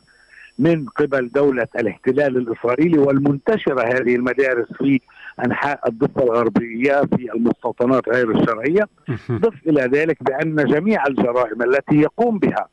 من 0.59 0.85
قبل 0.85 1.29
دولة 1.29 1.67
الاحتلال 1.79 2.37
الإسرائيلي 2.37 2.97
والمنتشرة 2.99 3.81
هذه 3.81 4.15
المدارس 4.15 4.67
في 4.77 5.01
أنحاء 5.45 5.87
الضفة 5.87 6.23
الغربية 6.23 7.01
في 7.01 7.31
المستوطنات 7.35 8.09
غير 8.09 8.31
الشرعية. 8.31 8.87
ضف 9.31 9.53
إلى 9.67 9.81
ذلك 9.81 10.23
بأن 10.23 10.55
جميع 10.55 11.07
الجرائم 11.07 11.61
التي 11.61 11.95
يقوم 11.95 12.39
بها 12.39 12.67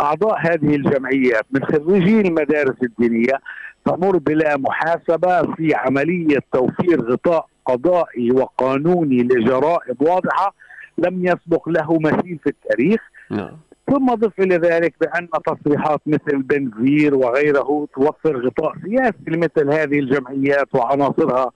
أعضاء 0.00 0.38
هذه 0.40 0.76
الجمعيات 0.76 1.46
من 1.50 1.64
خريجي 1.64 2.20
المدارس 2.20 2.76
الدينية 2.82 3.40
تمر 3.84 4.18
بلا 4.18 4.56
محاسبة 4.56 5.54
في 5.54 5.74
عملية 5.74 6.38
توفير 6.52 7.00
غطاء 7.00 7.46
قضائي 7.66 8.30
وقانوني 8.30 9.22
لجرائم 9.22 9.96
واضحة 10.00 10.54
لم 10.98 11.26
يسبق 11.26 11.68
له 11.68 11.98
مثيل 11.98 12.38
في 12.44 12.50
التاريخ 12.50 13.00
نعم. 13.30 13.56
ثم 13.90 14.14
ضف 14.14 14.40
إلى 14.40 14.56
ذلك 14.56 14.94
بأن 15.00 15.28
تصريحات 15.46 16.00
مثل 16.06 16.42
بنزير 16.42 17.14
وغيره 17.14 17.88
توفر 17.94 18.46
غطاء 18.46 18.74
سياسي 18.84 19.24
لمثل 19.26 19.72
هذه 19.72 19.98
الجمعيات 19.98 20.74
وعناصرها 20.74 21.50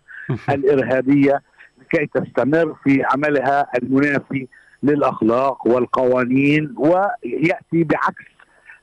الإرهابية 0.48 1.42
لكي 1.81 2.07
تستمر 2.14 2.74
في 2.85 3.03
عملها 3.12 3.66
المنافي 3.83 4.46
للأخلاق 4.83 5.66
والقوانين 5.66 6.74
ويأتي 6.79 7.85
بعكس 7.85 8.24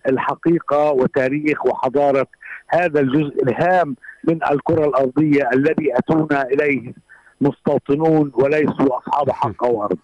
الحقيقة 0.10 0.92
وتاريخ 0.92 1.66
وحضارة 1.66 2.28
هذا 2.68 3.00
الجزء 3.00 3.44
الهام 3.44 3.96
من 4.24 4.40
الكرة 4.52 4.86
الأرضية 4.86 5.50
الذي 5.54 5.98
أتونا 5.98 6.44
إليه 6.44 6.94
مستوطنون 7.42 8.32
وليسوا 8.34 8.98
أصحاب 8.98 9.32
حق 9.32 9.64
أو 9.64 9.84
ارض. 9.84 9.98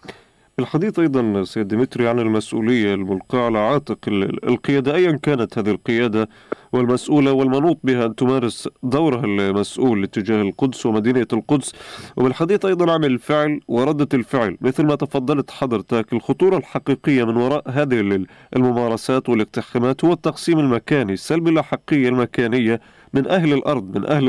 الحديث 0.58 0.98
أيضا 0.98 1.44
سيد 1.44 1.68
ديمتري 1.68 2.08
عن 2.08 2.18
المسؤولية 2.20 2.94
الملقاة 2.94 3.44
على 3.44 3.58
عاتق 3.58 3.98
القيادة. 4.08 4.94
أيا 4.94 5.12
كانت 5.12 5.58
هذه 5.58 5.70
القيادة 5.70 6.28
والمسؤولة 6.72 7.32
والمنوط 7.32 7.78
بها 7.84 8.06
أن 8.06 8.14
تمارس 8.14 8.68
دورها 8.82 9.24
المسؤول 9.24 10.00
لاتجاه 10.00 10.42
القدس 10.42 10.86
ومدينة 10.86 11.26
القدس. 11.32 11.72
وبالحديث 12.16 12.64
أيضا 12.64 12.92
عن 12.92 13.04
الفعل 13.04 13.60
وردة 13.68 14.08
الفعل 14.14 14.58
مثل 14.60 14.86
ما 14.86 14.94
تفضلت 14.94 15.50
حضرتك 15.50 16.12
الخطورة 16.12 16.56
الحقيقية 16.56 17.24
من 17.24 17.36
وراء 17.36 17.70
هذه 17.70 18.26
الممارسات 18.56 19.28
والاقتحامات 19.28 20.04
هو 20.04 20.12
التقسيم 20.12 20.58
المكاني 20.58 21.16
سلب 21.16 21.48
الأحقية 21.48 22.08
المكانية 22.08 22.80
من 23.14 23.28
أهل 23.28 23.52
الأرض 23.52 23.98
من 23.98 24.06
أهل 24.06 24.28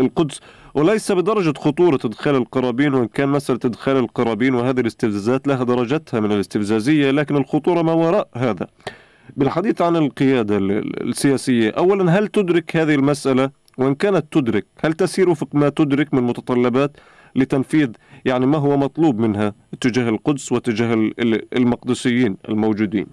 القدس. 0.00 0.40
وليس 0.74 1.12
بدرجة 1.12 1.58
خطورة 1.58 1.98
إدخال 2.04 2.34
القرابين 2.34 2.94
وإن 2.94 3.06
كان 3.08 3.28
مسألة 3.28 3.60
إدخال 3.64 3.96
القرابين 3.96 4.54
وهذه 4.54 4.80
الاستفزازات 4.80 5.48
لها 5.48 5.64
درجتها 5.64 6.20
من 6.20 6.32
الاستفزازية 6.32 7.10
لكن 7.10 7.36
الخطورة 7.36 7.82
ما 7.82 7.92
وراء 7.92 8.28
هذا. 8.34 8.66
بالحديث 9.36 9.82
عن 9.82 9.96
القيادة 9.96 10.58
السياسية 11.00 11.70
أولا 11.70 12.18
هل 12.18 12.28
تدرك 12.28 12.76
هذه 12.76 12.94
المسألة؟ 12.94 13.50
وإن 13.78 13.94
كانت 13.94 14.24
تدرك 14.30 14.66
هل 14.84 14.92
تسير 14.92 15.28
وفق 15.30 15.48
ما 15.54 15.68
تدرك 15.68 16.14
من 16.14 16.22
متطلبات 16.22 16.96
لتنفيذ؟ 17.36 17.88
يعني 18.24 18.46
ما 18.46 18.58
هو 18.58 18.76
مطلوب 18.76 19.18
منها 19.18 19.54
تجاه 19.80 20.08
القدس 20.08 20.52
وتجاه 20.52 21.10
المقدسيين 21.56 22.36
الموجودين؟ 22.48 23.06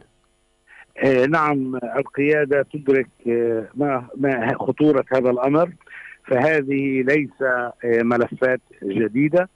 نعم 1.30 1.76
القيادة 1.76 2.66
تدرك 2.74 3.08
آه، 3.28 3.68
ما 3.76 4.08
ما 4.18 4.54
خطورة 4.60 5.06
هذا 5.14 5.30
الأمر 5.30 5.70
فهذه 6.28 7.02
ليس 7.02 7.42
آه، 7.42 7.74
ملفات 7.84 8.62
جديدة 8.84 9.50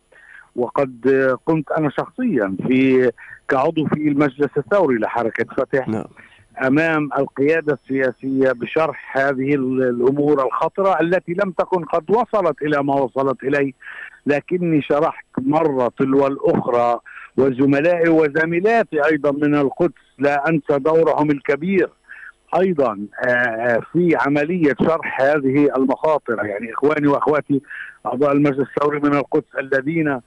وقد 0.56 1.08
قمت 1.46 1.72
أنا 1.72 1.90
شخصيا 1.90 2.56
في 2.68 3.12
كعضو 3.50 3.86
في 3.86 4.08
المجلس 4.08 4.58
الثوري 4.58 4.98
لحركة 4.98 5.46
فتح 5.58 5.88
نعم. 5.88 6.06
أمام 6.64 7.10
القيادة 7.20 7.74
السياسية 7.84 8.52
بشرح 8.52 9.18
هذه 9.18 9.56
الأمور 9.56 10.46
الخطرة 10.46 11.00
التي 11.02 11.34
لم 11.34 11.52
تكن 11.52 11.84
قد 11.84 12.12
وصلت 12.12 12.62
إلى 12.62 12.84
ما 12.84 12.96
وصلت 12.96 13.44
إليه 13.44 13.72
لكني 14.26 14.82
شرحت 14.82 15.26
مرة 15.38 15.92
تلو 16.00 16.28
الأخرى 16.28 17.00
وزملائي 17.38 18.10
وزميلاتي 18.10 19.06
أيضا 19.06 19.32
من 19.32 19.56
القدس 19.56 20.05
لا 20.20 20.50
أنسى 20.50 20.80
دورهم 20.80 21.32
الكبير. 21.32 21.90
أيضا 22.60 23.00
آه، 23.28 23.30
آه، 23.30 23.82
في 23.94 24.18
عملية 24.20 24.76
شرح 24.82 25.22
هذه 25.22 25.76
المخاطر. 25.78 26.46
يعني 26.46 26.74
إخواني 26.74 27.08
وأخواتي 27.08 27.62
أعضاء 28.06 28.32
المجلس 28.32 28.68
الثوري 28.70 29.00
من 29.00 29.14
القدس 29.14 29.56
الذين 29.60 30.20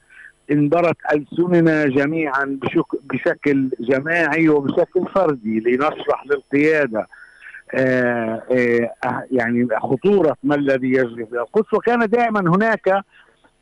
انبرت 0.51 0.97
ألسننا 1.13 1.87
جميعا 1.87 2.59
بشكل 3.05 3.69
جماعي 3.81 4.49
وبشكل 4.49 5.07
فردي 5.15 5.61
لنشرح 5.61 6.25
للقيادة 6.27 7.07
آآ 7.75 8.43
آآ 8.51 9.27
يعني 9.31 9.69
خطورة 9.77 10.37
ما 10.43 10.55
الذي 10.55 10.89
يجري 10.89 11.27
في 11.27 11.33
القدس. 11.33 11.75
وكان 11.75 12.07
دائما 12.07 12.41
هناك 12.41 13.05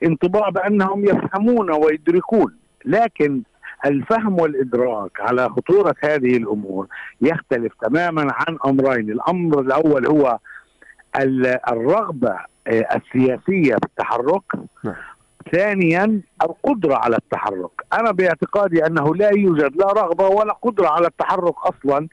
انطباع 0.02 0.48
بأنهم 0.48 1.04
يفهمون 1.04 1.70
ويدركون. 1.70 2.56
لكن 2.84 3.42
الفهم 3.86 4.40
والإدراك 4.40 5.20
على 5.20 5.48
خطورة 5.48 5.94
هذه 6.04 6.36
الأمور 6.36 6.86
يختلف 7.20 7.72
تماما 7.82 8.22
عن 8.32 8.58
أمرين. 8.66 9.10
الأمر 9.10 9.60
الأول 9.60 10.06
هو 10.06 10.38
الرغبة 11.72 12.36
السياسية 12.68 13.76
بالتحرك 13.82 14.42
نعم. 14.84 14.94
ثانيا 15.52 16.20
القدرة 16.42 16.94
على 16.94 17.16
التحرك. 17.16 17.70
أنا 17.92 18.10
باعتقادي 18.10 18.86
أنه 18.86 19.14
لا 19.14 19.30
يوجد 19.36 19.76
لا 19.76 19.86
رغبة 19.86 20.28
ولا 20.28 20.52
قدرة 20.52 20.88
على 20.88 21.06
التحرك 21.06 21.54
أصلا 21.58 22.08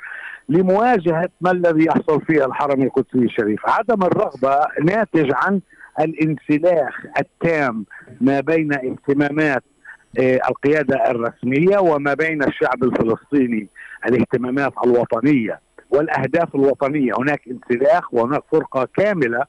لمواجهة 0.50 1.30
ما 1.42 1.52
الذي 1.52 1.86
يحصل 1.86 2.22
في 2.22 2.46
الحرم 2.46 2.82
القدسي 2.82 3.18
الشريف. 3.18 3.60
عدم 3.66 4.04
الرغبة 4.04 4.60
ناتج 4.84 5.32
عن 5.34 5.62
الانسلاخ 6.00 7.06
التام 7.20 7.86
ما 8.22 8.40
بين 8.40 8.74
اهتمامات 8.74 9.64
آه، 9.64 9.73
القيادة 10.19 11.12
الرسمية 11.12 11.78
وما 11.78 12.13
بين 12.13 12.43
الشعب 12.43 12.84
الفلسطيني 12.84 13.67
الاهتمامات 14.06 14.73
الوطنية 14.86 15.60
والأهداف 15.89 16.56
الوطنية. 16.56 17.13
هناك 17.17 17.41
انسلاخ 17.47 18.13
وهناك 18.13 18.43
فرقة 18.52 18.88
كاملة 18.97 19.45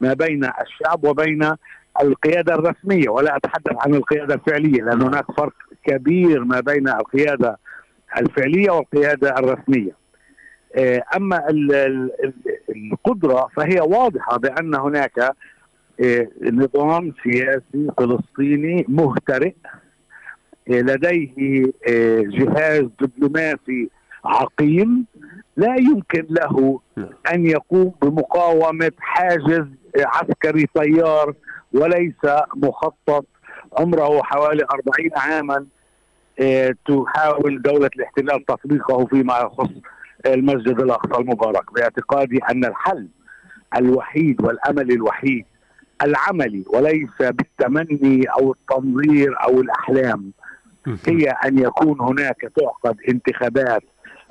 ما 0.00 0.12
بين 0.12 0.44
الشعب 0.44 1.04
وبين 1.04 1.50
القيادة 2.02 2.54
الرسمية. 2.54 3.08
ولا 3.08 3.36
أتحدث 3.36 3.72
عن 3.86 3.94
القيادة 3.94 4.34
الفعلية 4.34 4.82
لأن 4.82 5.02
هناك 5.02 5.24
فرق 5.36 5.52
كبير 5.86 6.44
ما 6.44 6.60
بين 6.60 6.88
القيادة 6.88 7.58
الفعلية 8.18 8.70
والقيادة 8.70 9.30
الرسمية. 9.38 9.92
آه، 10.76 11.02
أما 11.16 11.48
القدرة 12.76 13.48
فهي 13.56 13.80
واضحة 13.80 14.36
بأن 14.36 14.74
هناك 14.74 15.18
آه، 16.04 16.28
نظام 16.42 17.12
سياسي 17.24 17.90
فلسطيني 17.98 18.84
مهترئ. 18.88 19.52
آه، 19.66 19.83
لديه 20.68 21.64
جهاز 22.28 22.84
دبلوماسي 23.00 23.90
عقيم 24.24 25.06
لا 25.56 25.74
يمكن 25.76 26.26
له 26.30 26.80
أن 27.32 27.46
يقوم 27.46 27.92
بمقاومة 28.02 28.92
حاجز 28.98 29.66
عسكري 29.98 30.66
طيار 30.74 31.34
وليس 31.72 32.14
مخطط. 32.56 33.26
عمره 33.78 34.22
حوالي 34.22 34.64
40 34.64 35.10
عاما 35.16 35.66
آه، 36.40 36.74
تحاول 36.88 37.62
دولة 37.62 37.90
الاحتلال 37.96 38.44
تطبيقه 38.46 39.06
فيما 39.06 39.38
يخص 39.38 39.70
المسجد 40.26 40.80
الأقصى 40.80 41.20
المبارك 41.22 41.72
باعتقادي 41.74 42.38
أن 42.50 42.64
الحل 42.64 43.08
الوحيد 43.76 44.44
والأمل 44.44 44.90
الوحيد 44.92 45.44
العملي 46.02 46.64
وليس 46.66 47.10
بالتمني 47.20 48.24
أو 48.38 48.52
التنظير 48.52 49.34
أو 49.44 49.60
الأحلام. 49.60 50.32
هي 51.08 51.28
أن 51.46 51.58
يكون 51.58 52.00
هناك 52.00 52.52
تعقد 52.56 52.96
انتخابات 53.08 53.82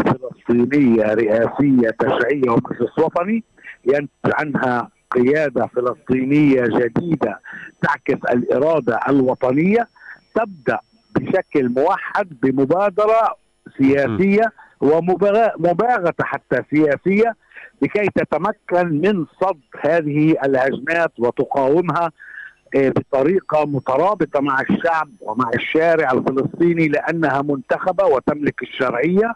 فلسطينية 0.06 1.04
رئاسية 1.04 1.90
تشريعية 2.00 2.50
ومجلس 2.50 3.00
وطني 3.00 3.44
ينتج 3.86 4.32
عنها 4.34 4.90
قيادة 5.12 5.68
فلسطينية 5.68 6.62
جديدة 6.62 7.40
تعكس 7.82 8.26
الإرادة 8.34 9.00
الوطنية 9.10 9.88
تبدأ 10.36 10.80
بشكل 11.16 11.70
موحد 11.70 12.28
بمبادرة 12.44 13.36
سياسية 13.78 14.52
ومباغته 14.82 16.24
حتى 16.24 16.62
سياسية 16.72 17.36
لكي 17.82 18.08
تتمكن 18.16 18.88
من 19.02 19.26
صد 19.42 19.60
هذه 19.82 20.36
الهجمات 20.46 21.12
وتقاومها 21.20 22.12
بطريقة 22.76 23.66
مترابطة 23.66 24.42
مع 24.42 24.62
الشعب 24.62 25.10
ومع 25.22 25.52
الشارع 25.56 26.12
الفلسطيني 26.12 26.88
لأنها 26.88 27.42
منتخبة 27.42 28.06
وتملك 28.06 28.62
الشرعية 28.64 29.34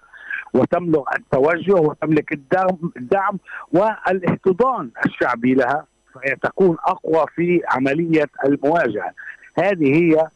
وتملك 0.54 1.04
التوجه 1.16 1.74
وتملك 1.74 2.32
الدعم, 2.32 2.78
الدعم 2.98 3.38
والاحتضان 3.72 4.90
الشعبي 5.06 5.54
لها 5.54 5.86
فهي 6.14 6.36
تكون 6.44 6.78
أقوى 6.86 7.26
في 7.36 7.62
عملية 7.70 8.30
المواجهة. 8.46 9.12
هذه 9.60 9.96
هي 9.96 10.28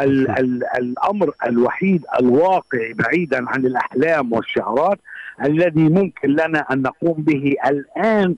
ال 0.00 0.30
ال 0.30 0.64
الأمر 0.78 1.34
الوحيد 1.46 2.04
الواقعي 2.20 2.92
بعيدا 2.92 3.48
عن 3.48 3.66
الأحلام 3.66 4.32
والشعارات 4.32 4.98
الذي 5.44 5.88
ممكن 5.88 6.28
لنا 6.28 6.64
أن 6.72 6.82
نقوم 6.82 7.22
به 7.22 7.54
الآن 7.66 8.36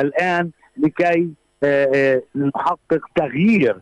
الآن 0.00 0.50
لكي 0.76 1.30
نحقق 2.36 3.00
تغيير 3.16 3.76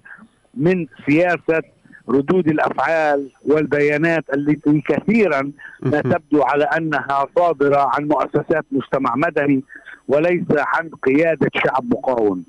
من 0.54 0.86
سياسة 1.06 1.62
ردود 2.08 2.48
الأفعال 2.48 3.30
والبيانات 3.44 4.24
التي 4.34 4.82
كثيرا 4.88 5.52
ما 5.82 6.00
تبدو 6.00 6.42
على 6.42 6.64
أنها 6.64 7.26
صادرة 7.36 7.90
عن 7.94 8.04
مؤسسات 8.04 8.64
مجتمع 8.72 9.14
مدني 9.16 9.62
وليس 10.08 10.44
عن 10.50 10.90
قيادة 11.02 11.50
شعب 11.54 11.84
مقاوم. 11.94 12.44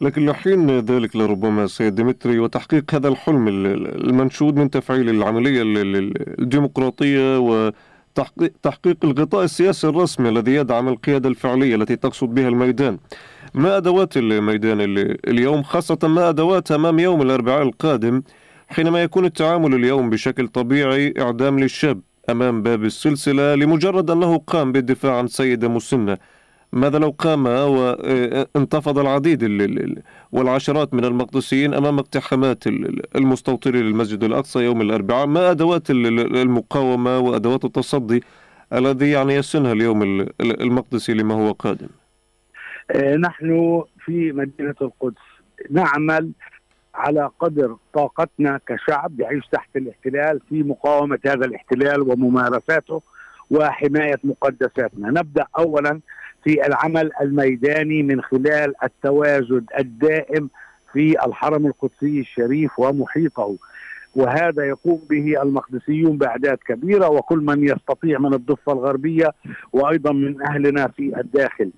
لكن 0.00 0.26
لحين 0.26 0.78
ذلك 0.78 1.16
لربما 1.16 1.66
سيد 1.66 1.94
ديمتري 1.94 2.38
وتحقيق 2.38 2.94
هذا 2.94 3.08
الحلم 3.08 3.48
المنشود 3.48 4.56
من 4.56 4.70
تفعيل 4.70 5.08
العملية 5.10 5.62
الديمقراطية 6.38 7.38
وتحقيق 7.38 8.52
تحقيق 8.62 8.96
الغطاء 9.04 9.44
السياسي 9.44 9.88
الرسمي 9.88 10.28
الذي 10.28 10.54
يدعم 10.54 10.88
القيادة 10.88 11.28
الفعلية 11.28 11.76
التي 11.76 11.96
تقصد 11.96 12.34
بها 12.34 12.48
الميدان. 12.48 12.98
ما 13.56 13.76
أدوات 13.76 14.16
الميدان 14.16 14.80
اليوم 15.28 15.62
خاصة 15.62 15.98
ما 16.02 16.28
أدوات 16.28 16.72
أمام 16.72 16.98
يوم 16.98 17.22
الأربعاء 17.22 17.62
القادم 17.62 18.22
حينما 18.68 19.02
يكون 19.02 19.24
التعامل 19.24 19.74
اليوم 19.74 20.10
بشكل 20.10 20.48
طبيعي 20.48 21.14
إعدام 21.20 21.58
للشاب 21.58 22.00
أمام 22.30 22.62
باب 22.62 22.84
السلسلة 22.84 23.54
لمجرد 23.54 24.10
أنه 24.10 24.38
قام 24.38 24.72
بالدفاع 24.72 25.18
عن 25.18 25.28
سيدة 25.28 25.68
مسنة. 25.68 26.18
ماذا 26.72 26.98
لو 26.98 27.14
قام 27.18 27.46
وانتفض 27.46 28.98
العديد 28.98 29.42
والعشرات 30.32 30.94
من 30.94 31.04
المقدسيين 31.04 31.74
أمام 31.74 31.98
اقتحامات 31.98 32.64
المستوطنين 33.16 33.82
للمسجد 33.82 34.24
الأقصى 34.24 34.58
يوم 34.58 34.80
الأربعاء؟ 34.80 35.26
ما 35.26 35.50
أدوات 35.50 35.90
المقاومة 35.90 37.18
وأدوات 37.18 37.64
التصدي 37.64 38.22
الذي 38.72 39.10
يعني 39.10 39.34
يسنها 39.34 39.72
اليوم 39.72 40.26
المقدسي 40.40 41.14
لما 41.14 41.34
هو 41.34 41.52
قادم؟ 41.52 41.86
آه، 41.86 42.05
نحن 42.94 43.82
في 44.04 44.32
مدينة 44.32 44.74
القدس 44.82 45.22
نعمل 45.70 46.30
على 46.94 47.30
قدر 47.40 47.76
طاقتنا 47.94 48.60
كشعب 48.66 49.20
يعيش 49.20 49.46
تحت 49.52 49.76
الاحتلال 49.76 50.40
في 50.48 50.62
مقاومة 50.62 51.18
هذا 51.26 51.46
الاحتلال 51.46 52.00
وممارساته 52.00 53.02
وحماية 53.50 54.20
مقدساتنا 54.24 55.08
نبدأ 55.10 55.46
اولا 55.58 56.00
في 56.44 56.66
العمل 56.66 57.10
الميداني 57.20 58.02
من 58.02 58.22
خلال 58.22 58.74
التواجد 58.84 59.64
الدائم 59.78 60.48
في 60.92 61.26
الحرم 61.26 61.66
القدسي 61.66 62.20
الشريف 62.20 62.78
ومحيطه 62.78 63.56
وهذا 64.16 64.64
يقوم 64.64 65.00
به 65.10 65.42
المقدسيون 65.42 66.18
بأعداد 66.18 66.58
كبيرة 66.66 67.08
وكل 67.08 67.38
من 67.38 67.64
يستطيع 67.64 68.18
من 68.18 68.34
الضفة 68.34 68.72
الغربية 68.72 69.32
وأيضا 69.72 70.12
من 70.12 70.42
أهلنا 70.42 70.88
في 70.88 71.20
الداخل. 71.20 71.70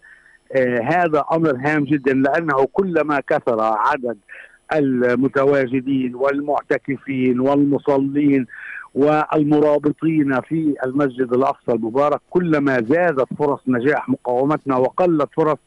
آه 0.53 0.81
هذا 0.83 1.25
أمر 1.33 1.57
هام 1.57 1.85
جدا 1.85 2.13
لأنه 2.15 2.67
كلما 2.73 3.21
كثر 3.21 3.61
عدد 3.61 4.17
المتواجدين 4.75 6.15
والمعتكفين 6.15 7.41
والمصلين 7.41 8.47
والمرابطين 8.95 10.41
في 10.41 10.75
المسجد 10.85 11.33
الأقصى 11.33 11.73
المبارك 11.73 12.21
كلما 12.31 12.81
زادت 12.81 13.27
فرص 13.39 13.61
نجاح 13.69 14.09
مقاومتنا 14.09 14.77
وقلت 14.77 15.29
فرص 15.37 15.59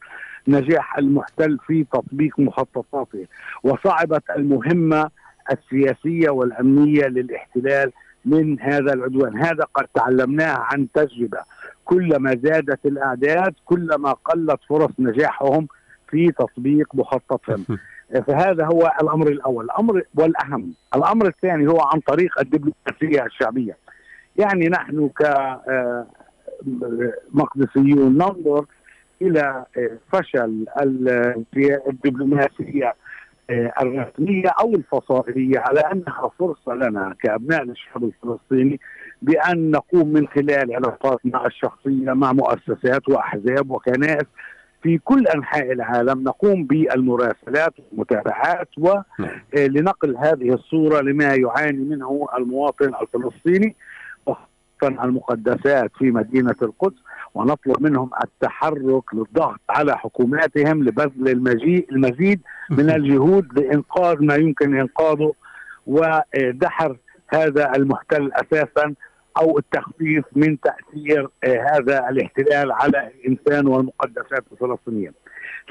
نجاح 0.48 0.98
المحتل 0.98 1.58
في 1.66 1.86
تطبيق 1.92 2.40
مخططاته 2.40 3.26
وصعبت 3.62 4.22
المهمة 4.36 5.10
السياسية 5.52 6.30
والأمنية 6.30 7.06
للاحتلال 7.06 7.92
من 8.24 8.60
هذا 8.60 8.92
العدوان. 8.92 9.38
هذا 9.38 9.64
قد 9.74 9.86
تعلمناه 9.94 10.56
عن 10.58 10.86
تجربة. 10.94 11.38
كلما 11.84 12.36
زادت 12.44 12.86
الأعداد 12.86 13.54
كلما 13.64 14.12
قلت 14.12 14.60
فرص 14.68 14.90
نجاحهم 14.98 15.68
في 16.08 16.32
تطبيق 16.32 16.94
مخططهم 16.94 17.64
فهذا 18.26 18.66
هو 18.66 18.92
الأمر 19.02 19.28
الأول. 19.28 19.64
الأمر 19.64 20.02
والأهم 20.14 20.74
الأمر 20.96 21.26
الثاني 21.26 21.68
هو 21.68 21.80
عن 21.80 22.00
طريق 22.00 22.40
الدبلوماسية 22.40 23.24
الشعبية. 23.26 23.76
يعني 24.36 24.68
نحن 24.68 25.10
كمقدسيون 27.32 28.12
ننظر 28.12 28.64
إلى 29.22 29.64
فشل 30.12 30.66
الدبلوماسية 31.86 32.94
الرسمية 33.82 34.48
أو 34.60 34.74
الفصائلية 34.74 35.58
على 35.58 35.80
أنها 35.80 36.30
فرصة 36.38 36.74
لنا 36.74 37.14
كأبناء 37.22 37.62
الشعب 37.62 38.04
الفلسطيني 38.04 38.80
بأن 39.22 39.70
نقوم 39.70 40.12
من 40.12 40.28
خلال 40.28 40.74
علاقاتنا 40.74 41.46
الشخصية 41.46 42.12
مع 42.12 42.32
مؤسسات 42.32 43.08
وأحزاب 43.08 43.70
وكنائس 43.70 44.26
في 44.82 44.98
كل 44.98 45.26
أنحاء 45.26 45.72
العالم. 45.72 46.22
نقوم 46.24 46.64
بالمراسلات 46.64 47.74
والمتابعات 47.78 48.68
ولنقل 48.78 50.16
هذه 50.16 50.54
الصورة 50.54 51.00
لما 51.00 51.34
يعاني 51.34 51.84
منه 51.84 52.26
المواطن 52.38 52.92
الفلسطيني. 53.02 53.76
وخاصه 54.82 55.04
المقدسات 55.04 55.90
في 55.98 56.10
مدينة 56.10 56.54
القدس 56.62 56.96
ونطلب 57.34 57.82
منهم 57.82 58.10
التحرك 58.24 59.14
للضغط 59.14 59.60
على 59.70 59.98
حكوماتهم 59.98 60.82
لبذل 60.84 61.28
المجيء 61.28 61.86
المزيد 61.92 62.40
من 62.70 62.90
الجهود 62.96 63.58
لإنقاذ 63.58 64.24
ما 64.24 64.34
يمكن 64.34 64.80
إنقاذه 64.80 65.32
ودحر 65.86 66.96
هذا 67.28 67.72
المحتل 67.76 68.30
أساسا 68.32 68.94
أو 69.38 69.58
التخفيف 69.58 70.24
من 70.32 70.60
تأثير 70.60 71.28
آه، 71.44 71.66
هذا 71.72 72.08
الاحتلال 72.08 72.72
على 72.72 73.10
الإنسان 73.14 73.66
والمقدسات 73.66 74.44
الفلسطينية. 74.52 75.12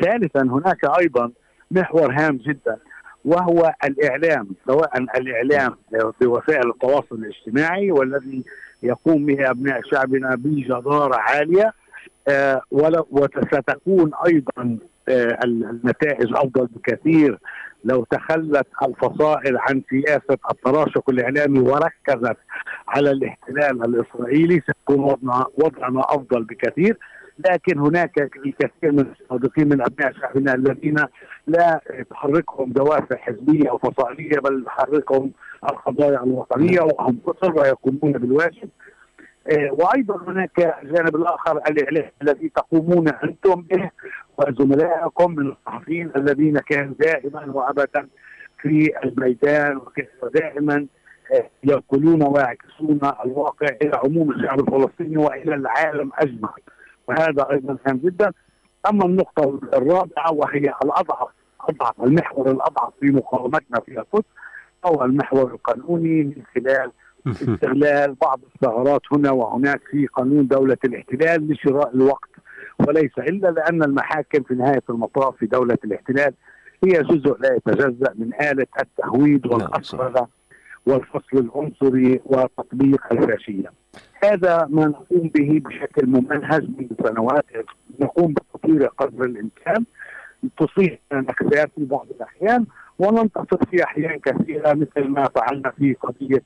ثالثا 0.03 0.41
هناك 0.41 0.85
أيضا 0.99 1.31
محور 1.71 2.13
هام 2.13 2.37
جدا 2.37 2.77
وهو 3.25 3.73
الإعلام 3.83 4.47
سواء 4.67 4.97
الإعلام 4.97 5.75
بوسائل 6.21 6.69
التواصل 6.69 7.15
الاجتماعي 7.15 7.91
والذي 7.91 8.43
يقوم 8.83 9.25
به 9.25 9.49
أبناء 9.49 9.81
شعبنا 9.91 10.35
بجدارة 10.35 11.15
عالية 11.15 11.73
آه، 12.27 12.61
وستكون 13.11 14.11
أيضا 14.27 14.77
آه، 15.09 15.39
النتائج 15.43 16.33
أفضل 16.35 16.65
بكثير. 16.75 17.39
لو 17.83 18.03
تخلت 18.11 18.67
الفصائل 18.87 19.57
عن 19.57 19.81
سياسة 19.89 20.37
التراشق 20.51 21.09
الإعلامي 21.09 21.59
وركزت 21.59 22.37
على 22.87 23.11
الاحتلال 23.11 23.85
الإسرائيلي 23.85 24.61
سيكون 24.65 24.99
وضعنا 24.99 25.45
وضعنا 25.57 26.01
أفضل 26.01 26.43
بكثير. 26.43 26.97
لكن 27.49 27.79
هناك 27.79 28.19
الكثير 28.45 28.91
من 28.91 29.05
الصادقين 29.21 29.69
من 29.69 29.81
أبناء 29.81 30.13
شعبنا 30.13 30.53
الذين 30.53 30.95
لا 31.47 31.81
تحركهم 32.09 32.71
دوافع 32.71 33.15
حزبية 33.15 33.69
أو 33.69 33.77
فصائلية 33.77 34.39
بل 34.39 34.65
تحركهم 34.65 35.31
القضايا 35.63 36.23
الوطنية 36.23 36.81
وهم 36.81 37.19
كثر 37.27 37.59
ويقومون 37.59 38.11
بالواجب. 38.11 38.69
آه، 39.51 39.69
وأيضا 39.71 40.17
هناك 40.27 40.59
الجانب 40.83 41.15
الآخر 41.15 41.57
الاعلام 41.57 42.11
الذي 42.21 42.49
تقومون 42.49 43.07
أنتم 43.07 43.61
به 43.61 43.89
وزملائكم 44.37 45.35
من 45.35 45.51
الصحفيين 45.51 46.11
الذين 46.15 46.59
كانوا 46.59 46.93
دائما 46.99 47.51
وابدا 47.51 48.07
في 48.61 48.91
الميدان 49.03 49.77
وكانوا 49.77 50.29
دائما 50.33 50.87
آه، 51.33 51.49
ينقلون 51.63 52.23
ويعكسون 52.23 52.99
الواقع 53.25 53.67
إلى 53.81 53.91
عموم 54.05 54.31
الشعب 54.31 54.59
الفلسطيني 54.59 55.17
وإلى 55.17 55.55
العالم 55.55 56.11
أجمع. 56.19 56.53
وهذا 57.07 57.47
أيضا 57.51 57.77
هام 57.87 57.97
جدا. 57.97 58.31
أما 58.89 59.05
النقطة 59.05 59.59
الرابعة 59.73 60.33
وهي 60.33 60.73
الاضعف 60.83 61.27
أضعف 61.69 62.03
المحور 62.03 62.51
الأضعف 62.51 62.93
في 62.99 63.05
مقاومتنا 63.05 63.79
في 63.79 63.91
القدس 63.99 64.25
هو 64.85 65.05
المحور 65.05 65.51
القانوني 65.51 66.23
من 66.23 66.43
خلال 66.55 66.91
استغلال 67.27 68.15
بعض 68.21 68.39
الثغرات 68.55 69.01
هنا 69.11 69.31
وهناك 69.31 69.81
في 69.91 70.07
قانون 70.07 70.47
دولة 70.47 70.77
الاحتلال 70.85 71.51
لشراء 71.51 71.95
الوقت 71.95 72.29
وليس 72.87 73.11
إلا 73.17 73.47
لأن 73.47 73.83
المحاكم 73.83 74.43
في 74.43 74.53
نهاية 74.53 74.83
المطاف 74.89 75.35
في 75.37 75.45
دولة 75.45 75.77
الاحتلال 75.85 76.33
هي 76.83 77.03
جزء 77.03 77.37
لا 77.39 77.55
يتجزأ 77.55 78.13
من 78.15 78.33
آلة 78.41 78.67
التهويد 78.81 79.47
نعم، 79.47 79.61
والأسرة 79.61 80.27
والفصل 80.85 81.37
العنصري 81.37 82.21
وتطبيق 82.25 83.01
الفاشية. 83.11 83.71
هذا 84.23 84.67
ما 84.69 84.85
نقوم 84.85 85.29
به 85.35 85.61
بشكل 85.65 86.07
ممنهج 86.07 86.63
منذ 86.77 86.89
سنوات 87.07 87.45
نقوم 87.99 88.33
بتطوير 88.33 88.85
قدر 88.85 89.25
الإمكان 89.25 89.85
تصيب 90.57 90.99
نكسات 91.13 91.71
في 91.75 91.85
بعض 91.85 92.07
الأحيان 92.15 92.65
وننتصر 93.01 93.65
في 93.71 93.83
أحيان 93.83 94.19
كثيرة 94.19 94.73
مثل 94.73 95.07
ما 95.07 95.29
فعلنا 95.35 95.71
في 95.71 95.93
قضية 95.93 96.43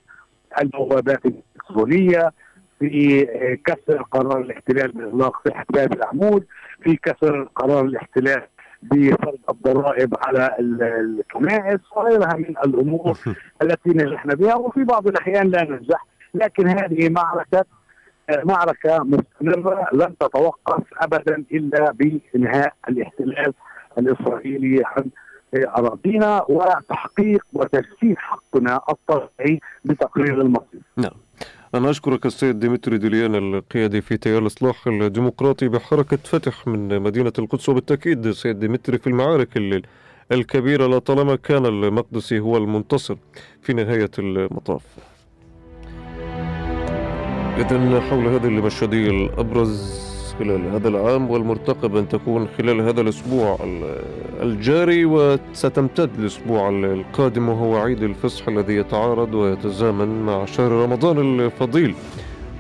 البوابات 0.62 1.26
الإلكترونية 1.26 2.32
في 2.80 3.26
كسر 3.66 4.02
قرار 4.02 4.42
الاحتلال 4.42 4.92
بإغلاق 4.92 5.48
ساحه 5.48 5.66
باب 5.70 5.94
العمود 5.94 6.46
في 6.84 6.96
كسر 6.96 7.50
قرار 7.56 7.86
الاحتلال 7.86 8.42
بفرض 8.82 9.38
الضرائب 9.50 10.14
على 10.22 10.56
الكنائس 10.60 11.80
وغيرها 11.96 12.36
من 12.36 12.56
الأمور 12.66 13.18
التي 13.62 13.90
نجحنا 13.90 14.36
بها. 14.36 14.56
وفي 14.56 14.84
بعض 14.84 15.08
الأحيان 15.08 15.48
لا 15.48 15.64
ننجح 15.64 16.06
لكن 16.34 16.68
هذه 16.68 17.10
معركة 17.10 17.66
معركة 18.44 19.04
مستمرة 19.04 19.88
لن 19.94 20.18
تتوقف 20.20 20.84
ابدا 20.98 21.44
إلا 21.52 21.92
بإنهاء 21.92 22.74
الاحتلال 22.90 23.54
الإسرائيلي 23.98 24.84
عن 24.86 25.10
أراضينا 25.54 26.46
وتحقيق 26.50 27.46
وتجسيد 27.54 28.16
حقنا 28.18 28.82
الطبيعي 28.90 29.60
بتقرير 29.86 30.42
المصير. 30.42 30.82
نعم. 30.98 31.12
أنا 31.76 31.90
أشكرك 31.90 32.26
السيد 32.26 32.60
ديمتري 32.60 32.98
دلياني 32.98 33.36
القيادي 33.36 34.02
في 34.02 34.18
تيار 34.18 34.42
الإصلاح 34.42 34.88
الديمقراطي 34.88 35.68
بحركة 35.68 36.18
فتح 36.18 36.68
من 36.68 37.02
مدينة 37.02 37.34
القدس 37.40 37.70
وبالتأكيد 37.70 38.32
سيد 38.32 38.60
ديمتري 38.60 38.98
في 38.98 39.08
المعارك 39.08 39.84
الكبيرة 40.32 40.88
لطالما 40.88 41.36
كان 41.36 41.66
المقدسي 41.66 42.40
هو 42.40 42.58
المنتصر 42.58 43.16
في 43.62 43.74
نهاية 43.74 44.12
المطاف 44.20 44.82
إذا 47.58 48.02
حول 48.02 48.28
هذه 48.28 48.48
المشهدية 48.48 49.10
الأبرز 49.10 50.15
خلال 50.40 50.68
هذا 50.74 50.88
العام 50.88 51.32
والمرتقب 51.32 51.96
أن 51.96 52.08
تكون 52.08 52.48
خلال 52.58 52.82
هذا 52.82 53.02
الأسبوع 53.02 53.60
الجاري 54.42 55.06
وستمتد 55.06 56.10
الأسبوع 56.20 56.70
القادم 56.70 57.50
وهو 57.50 57.78
عيد 57.78 58.04
الفصح 58.04 58.48
الذي 58.48 58.76
يتعارض 58.76 59.34
ويتزامن 59.34 60.26
مع 60.26 60.46
شهر 60.46 60.72
رمضان 60.72 61.40
الفضيل. 61.40 61.96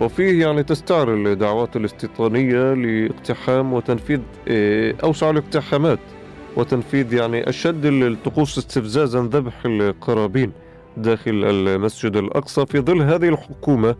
وفيه 0.01 0.41
يعني 0.41 0.63
تستعر 0.63 1.13
الدعوات 1.13 1.75
الاستيطانية 1.75 2.73
لاقتحام 2.73 3.73
وتنفيذ 3.73 4.19
آه، 4.47 4.95
أوسع 5.03 5.29
الاقتحامات 5.29 5.99
وتنفيذ 6.55 7.13
يعني 7.13 7.49
أشد 7.49 7.85
الطقوس 7.85 8.57
استفزازا 8.57 9.21
ذبح 9.21 9.65
القرابين 9.65 10.51
داخل 10.97 11.31
المسجد 11.31 12.15
الأقصى 12.15 12.65
في 12.65 12.79
ظل 12.79 13.01
هذه 13.01 13.29
الحكومة 13.29 13.95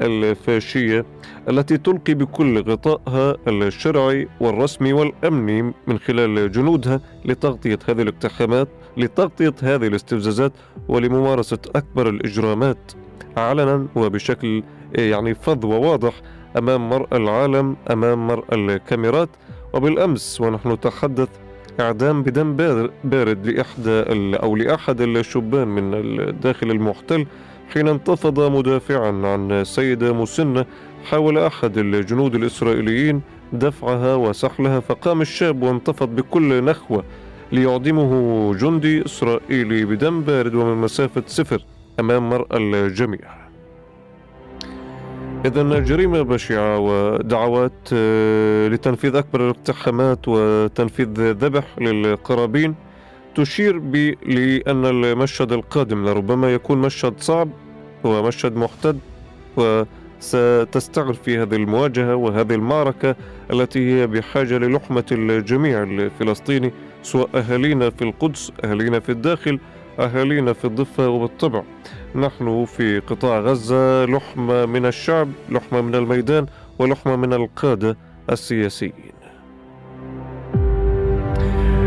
الفاشية 0.00 1.04
التي 1.48 1.78
تلقي 1.78 2.14
بكل 2.14 2.62
غطائها 2.62 3.36
الشرعي 3.48 4.28
والرسمي 4.40 4.92
والأمني 4.92 5.62
من 5.86 5.98
خلال 5.98 6.52
جنودها 6.52 7.00
لتغطية 7.24 7.78
هذه 7.88 8.02
الاقتحامات 8.02 8.68
لتغطية 8.96 9.54
هذه 9.62 9.86
الاستفزازات 9.86 10.52
ولممارسة 10.88 11.58
أكبر 11.76 12.08
الإجرامات. 12.08 12.92
علنا 13.36 13.86
وبشكل 13.96 14.62
يعني 14.94 15.34
فظ 15.34 15.64
وواضح 15.64 16.20
أمام 16.58 16.88
مرأى 16.88 17.16
العالم 17.16 17.76
أمام 17.90 18.26
مرأى 18.26 18.54
الكاميرات. 18.54 19.28
وبالأمس 19.72 20.40
ونحن 20.40 20.70
نتحدث 20.72 21.28
إعدام 21.80 22.22
بدم 22.22 22.56
بارد 23.04 23.46
لإحدى 23.46 24.02
أو 24.36 24.56
لأحد 24.56 25.00
الشبان 25.00 25.68
من 25.68 25.94
الداخل 25.94 26.70
المحتل 26.70 27.26
حين 27.72 27.88
انتفض 27.88 28.40
مدافعا 28.40 29.26
عن 29.26 29.64
سيدة 29.64 30.12
مسنة 30.12 30.64
حاول 31.04 31.38
أحد 31.38 31.78
الجنود 31.78 32.34
الإسرائيليين 32.34 33.22
دفعها 33.52 34.14
وسحلها 34.14 34.80
فقام 34.80 35.20
الشاب 35.20 35.62
وانتفض 35.62 36.08
بكل 36.08 36.64
نخوة 36.64 37.04
ليعدمه 37.52 38.54
جندي 38.54 39.04
إسرائيلي 39.04 39.84
بدم 39.84 40.20
بارد 40.20 40.54
ومن 40.54 40.76
مسافة 40.80 41.22
صفر 41.26 41.64
أمام 42.00 42.30
مرأى 42.30 42.56
الجميع. 42.56 43.44
إذا 45.44 45.78
جريمة 45.78 46.22
بشعة 46.22 46.78
ودعوات 46.78 47.88
آه، 47.92 48.68
لتنفيذ 48.68 49.16
أكبر 49.16 49.40
الاقتحامات 49.40 50.18
وتنفيذ 50.28 51.08
ذبح 51.20 51.78
للقرابين. 51.78 52.74
تشير 53.34 53.78
لأن 54.26 54.84
المشهد 54.86 55.52
القادم 55.52 56.04
لربما 56.08 56.54
يكون 56.54 56.78
مشهد 56.78 57.14
صعب 57.20 57.48
ومشهد 58.04 58.56
محتد 58.56 58.98
وستستغل 59.56 61.14
في 61.14 61.38
هذه 61.38 61.54
المواجهة 61.56 62.14
وهذه 62.14 62.54
المعركة 62.54 63.16
التي 63.52 63.94
هي 63.94 64.06
بحاجة 64.06 64.58
للحمة 64.58 65.04
الجميع 65.12 65.82
الفلسطيني 65.82 66.72
سواء 67.02 67.28
أهالينا 67.34 67.90
في 67.90 68.02
القدس 68.02 68.52
أهالينا 68.64 69.00
في 69.00 69.12
الداخل 69.12 69.58
أهالينا 69.98 70.52
في 70.52 70.64
الضفة 70.64 71.08
وبالطبع 71.08 71.62
نحن 72.14 72.64
في 72.64 72.98
قطاع 72.98 73.40
غزة 73.40 74.04
لحمة 74.04 74.66
من 74.66 74.86
الشعب 74.86 75.28
لحمة 75.48 75.80
من 75.80 75.94
الميدان 75.94 76.46
ولحمة 76.78 77.16
من 77.16 77.32
القادة 77.32 77.96
السياسيين. 78.30 79.13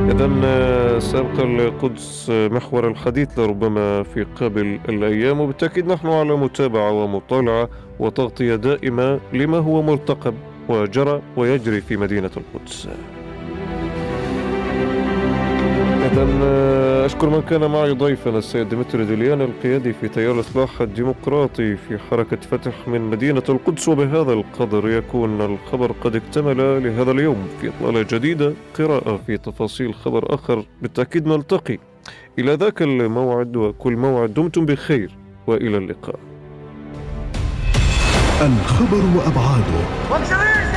إذا 0.07 0.29
آه، 0.43 0.99
سيبقى 0.99 1.43
القدس 1.43 2.29
آه، 2.29 2.47
محور 2.47 2.87
الحديث 2.87 3.39
لربما 3.39 4.03
في 4.03 4.23
قابل 4.23 4.79
الأيام 4.89 5.39
وبالتأكيد 5.39 5.87
نحن 5.87 6.07
على 6.07 6.37
متابعة 6.37 6.91
ومطالعة 6.91 7.69
وتغطية 7.99 8.55
دائمة 8.55 9.19
لما 9.33 9.57
هو 9.57 9.81
مرتقب 9.81 10.33
وجرى 10.69 11.21
ويجري 11.37 11.81
في 11.81 11.97
مدينة 11.97 12.31
القدس. 12.37 12.87
إذا 16.17 16.27
آه، 16.43 17.05
أشكر 17.05 17.29
من 17.29 17.41
كان 17.41 17.71
معي 17.71 17.91
ضيفنا 17.91 18.37
السيد 18.37 18.69
ديمتري 18.69 19.05
دلياني 19.05 19.41
القيادي 19.41 19.93
في 19.93 20.07
تيار 20.07 20.35
الإصلاح 20.35 20.81
الديمقراطي 20.81 21.75
في 21.75 21.97
حركة 21.97 22.37
فتح 22.37 22.87
من 22.87 23.01
مدينة 23.01 23.43
القدس 23.49 23.89
وبهذا 23.89 24.33
القدر 24.33 24.89
يكون 24.89 25.41
الخبر 25.41 25.91
قد 25.91 26.15
اكتمل 26.15 26.83
لهذا 26.83 27.11
اليوم 27.11 27.47
في 27.61 27.69
إطلالة 27.69 28.05
جديدة. 28.11 28.53
قراءة 28.73 29.19
في 29.27 29.37
تفاصيل 29.37 29.93
خبر 29.93 30.33
آخر 30.35 30.65
بالتأكيد 30.81 31.27
نلتقي. 31.27 31.77
إلى 32.39 32.53
ذاك 32.53 32.81
الموعد 32.81 33.55
وكل 33.55 33.95
موعد 33.95 34.33
دمتم 34.33 34.65
بخير 34.65 35.11
وإلى 35.47 35.77
اللقاء. 35.77 36.19
الخبر 38.41 39.03
وأبعاده. 39.17 40.76